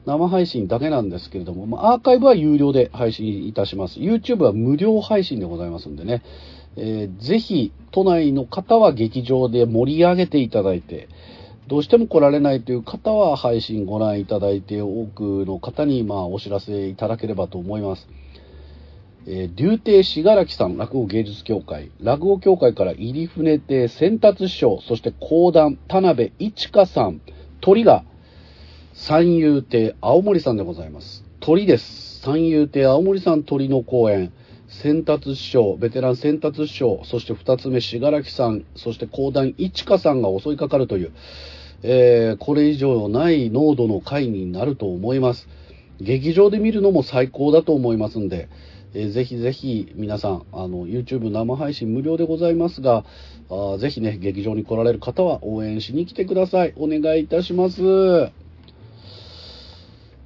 [0.06, 4.00] 生配信だけなんですけれども、まあアーカイブは有料で配信いたします。
[4.00, 6.24] YouTube は無料配信でございますんでね、
[6.76, 11.08] えーぜひ都内の方は劇場で盛り上げていただいて、
[11.68, 18.08] どうしても来られないという方は配信ご覧いただいて、多くの方にまあお知らせいただければと思います。
[19.28, 27.22] えー、竜亭信楽さん、落語芸術協会、落語協会から入船亭先達師匠、そして講談、田辺一花さん、
[27.60, 28.04] 鳥が
[28.94, 31.24] 三遊亭青森さんでございます。
[31.40, 32.20] 鳥です。
[32.22, 34.34] 三遊亭青森さん鳥の公演。
[34.68, 41.12] 先達師匠、ベテラン先達師匠、そして二つ目、信楽さん、そして講談一花さんが襲いかかるという、
[41.84, 45.48] えー、これ以上ない濃度の回になると思います。
[46.02, 48.50] 劇場で見るのも最高だと思いますんで、
[48.94, 53.06] えー、ぜひぜひ皆さん、あの、YouTube 生配信無料でございますが、
[53.50, 56.74] あぜひね、劇場に来られる方は応援しに来てください。
[56.76, 58.41] お願いいたします。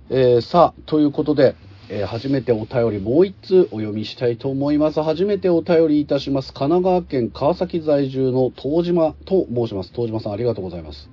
[0.07, 1.55] えー、さあ、ということで、
[1.89, 5.01] えー、初めてお便りもう一通お読みしたいと思います。
[5.01, 6.53] 初めてお便りいたします。
[6.53, 9.91] 神奈川県川崎在住の東島と申します。
[9.95, 11.09] 東島さんありがとうございます。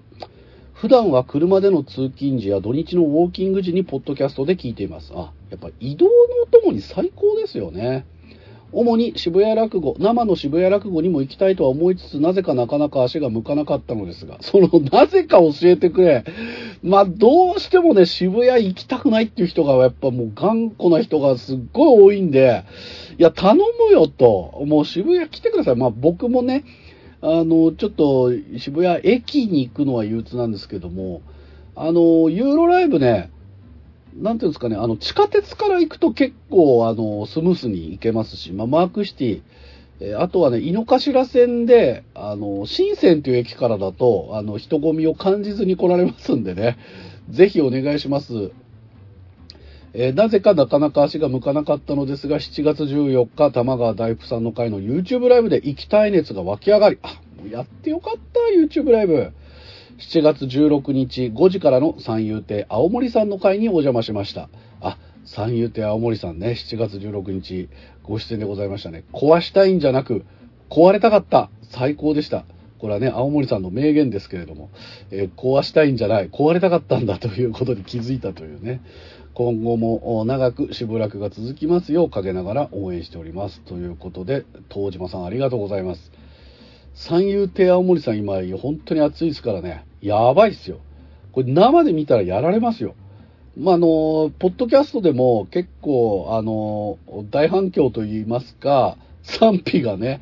[0.75, 5.13] 普段は車での通勤時や土日のウォーキング時にポッドキャストで聞いています。
[5.15, 6.11] あ、やっぱ移動の
[6.43, 8.05] お供に最高ですよね。
[8.73, 16.25] 主に渋谷落語、生の渋谷落語にも行きたいとは思いつつ、なぜかなかなか足が向かなかったのですが、 その、なぜか教えてくれ。
[16.83, 22.65] まあ、どうしてもね、渋谷行きたくないっていう人が、やっぱもう頑固な人がすっごい多いんで、
[23.19, 24.63] いや、頼むよと。
[24.67, 25.77] もう渋谷来てください。
[25.77, 26.65] まあ、僕もね、
[27.21, 31.21] あの、ちょっと渋谷駅に行くのは憂鬱なんですけども、
[31.77, 33.31] あの、ユーロライブね、
[34.15, 39.43] なんていうんですかね、あの、地下鉄から行くと結構、あの、スムースに行けますし、まあ、マークシティ、
[40.01, 46.77] え、あとはね、井の頭線で、あの、深センという駅からだと、あの、人混みを感じずに来られますんでね、
[47.31, 48.51] ぜひお願いします。
[49.95, 59.33] えー、なぜかなかなか足が向かなかったのですが、7月14日、玉川大福さんの会の YouTube ライブで行きたい熱が湧き上がり、あ、もうやってよかった、YouTube ライブ。
[60.03, 64.49] 7月16日5時からの三遊亭青森さんの会にお邪魔しました。
[64.81, 67.69] あ、三遊亭青森さんね、7月16日
[68.03, 69.05] ご出演でございましたね。
[69.13, 70.25] 壊したいんじゃなく、
[70.69, 71.51] 壊れたかった。
[71.63, 72.45] 最高でした。
[72.81, 74.71] これはね、青森さんの名言ですけれども、
[75.13, 78.81] えー、壊したいんじゃない、壊れたかったんだということに気づいたというね、
[79.35, 83.61] 今後も長くしぶらくが続きますよう陰ながら応援しております。
[83.61, 86.11] ということで、東島さんありがとうございます。
[86.93, 89.87] 三遊亭青森さん今、本当に熱いですからね。
[90.03, 90.81] やばいっすよ。
[91.33, 92.95] これ生で見たらやられますよ。
[93.57, 96.99] まあ、あの、ポッドキャストでも結構、あの、
[97.31, 100.21] 大反響と言いますか、賛否がね、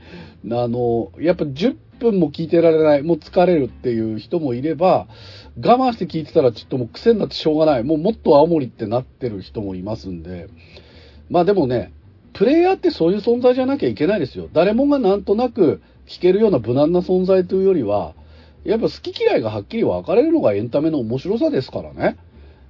[0.50, 5.06] あの、やっぱ10分も聞いてられない、もう疲れるっていう人もいれば、
[5.58, 10.48] 我慢して聞いてたらちょっともう癖になってしょうがない、もうもっと青森ってなってる人もいますんで、
[11.28, 11.92] まあでもね、
[12.32, 14.48] プレイヤーってそういう存在じゃなきゃいけないですよ。
[14.52, 18.14] 誰もがなんとなく聞けるような無難な存在というよりは、
[18.64, 22.18] やっぱ好き嫌いがはっきり分かれるのがエンタメの面白さですからね。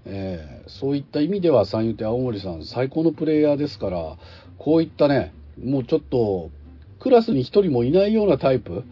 [0.06, 4.16] えー、そういった意味では三遊亭青森さん最高のプレイヤーですから、
[4.58, 5.32] こういったね、
[5.62, 6.50] もうちょっと
[7.00, 8.84] クラスに一人もいないようなタイプ、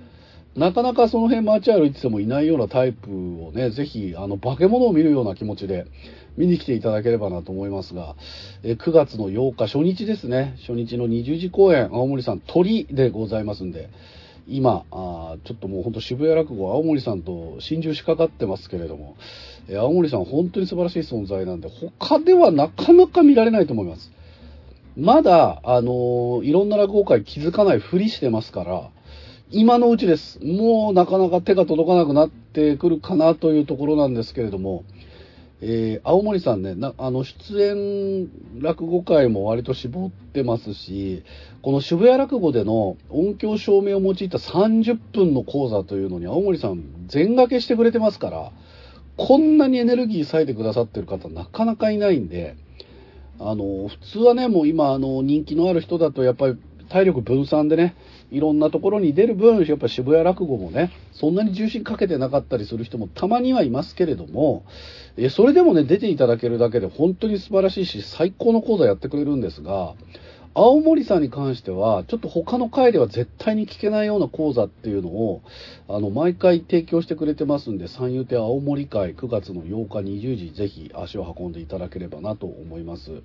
[0.56, 5.86] なかなかその辺街歩いててもいないようなタイプをね、ぜひ、あの、化け物を見るような気持ちで
[6.36, 8.16] 見に来ていただければなと思いますが、
[8.64, 13.88] え9月の8日、初日ですね、初日の20時公演、青森さん鳥でございますんで、
[14.48, 19.16] 今、あちょっともうほんと渋谷落語、青森さんと心中しかかってますけれども、
[19.68, 21.68] え青森さん本当に素晴らしい存在なんで、
[21.98, 24.10] 他ではなかなか見られないと思います。
[24.96, 28.90] まだ、あのー、いろんな落語会気づかないふりしてますから、
[29.50, 30.40] 今のうちです。
[30.42, 34.84] もうなかなか手が届かなくなってくるかなというところなんですけれども、
[35.60, 38.30] えー、青森さんね、なあの、出演
[38.62, 41.24] 落語会も割と絞ってますし、
[41.62, 48.52] この渋谷落語での音響照明を用いた30分の講座というのに青森さん全掛けしてくれてますから、
[49.16, 52.56] こんなにエネルギー割いてくださってる方なかなかいないんで、
[53.40, 57.94] あの、普通はね、もう今、あの、人気のある人だとやっぱり体力分散でね、
[58.30, 64.64] いろんなところに出る分、やっぱ渋谷落語もね、そんなに重心かけてなかったりする人もたまにはいますけれども、
[65.20, 69.94] えそれでもね、出ていただけるだけで本当に素晴らしいし、最高の講座やってくれるんですが、
[70.54, 75.42] 青森さんに関しては、ちょっと他の回では絶対に聞けないような講座っていうのを、
[75.88, 83.22] あの、毎回提供してくれてますんで、三遊亭青森会9月の8日20時、ぜひ足を運んでいただければなと思います。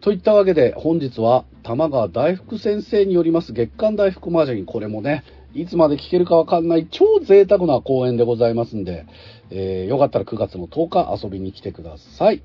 [0.00, 9.06] といったわけで本日は玉川大福先生によります月刊大福マージャンこれもね、いつまで聞けるかわかんない超贅沢な公演でございますんで、
[9.50, 12.42] えー、よかったら9月の10日遊びに来てください。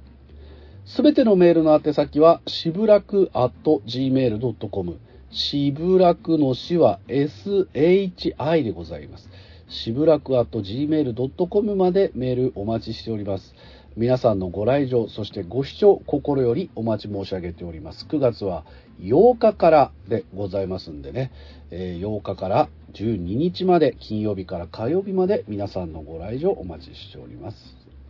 [0.85, 4.99] すべてのメールの宛先は、しぶらく gmail.com。
[5.29, 9.29] しぶらくの詩は SHI でございます。
[9.69, 13.55] しぶらく gmail.com までメールお待ちしております。
[13.95, 18.05] 皆さんのご来場、そしてご視聴、心よりお待ち申し上げております。
[18.09, 18.65] 9月は
[18.99, 21.31] 8日からでございますんでね、
[21.71, 27.57] えー、8日から12日まで、金曜日から火曜日まで皆さんのご来場お待ちしております。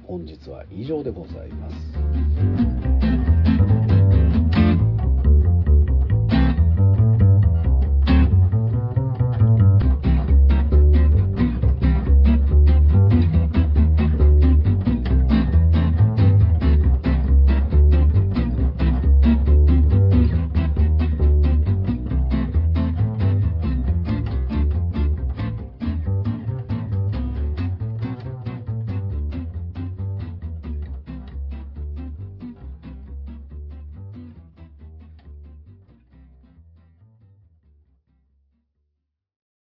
[0.03, 2.90] 本日は以上でございます。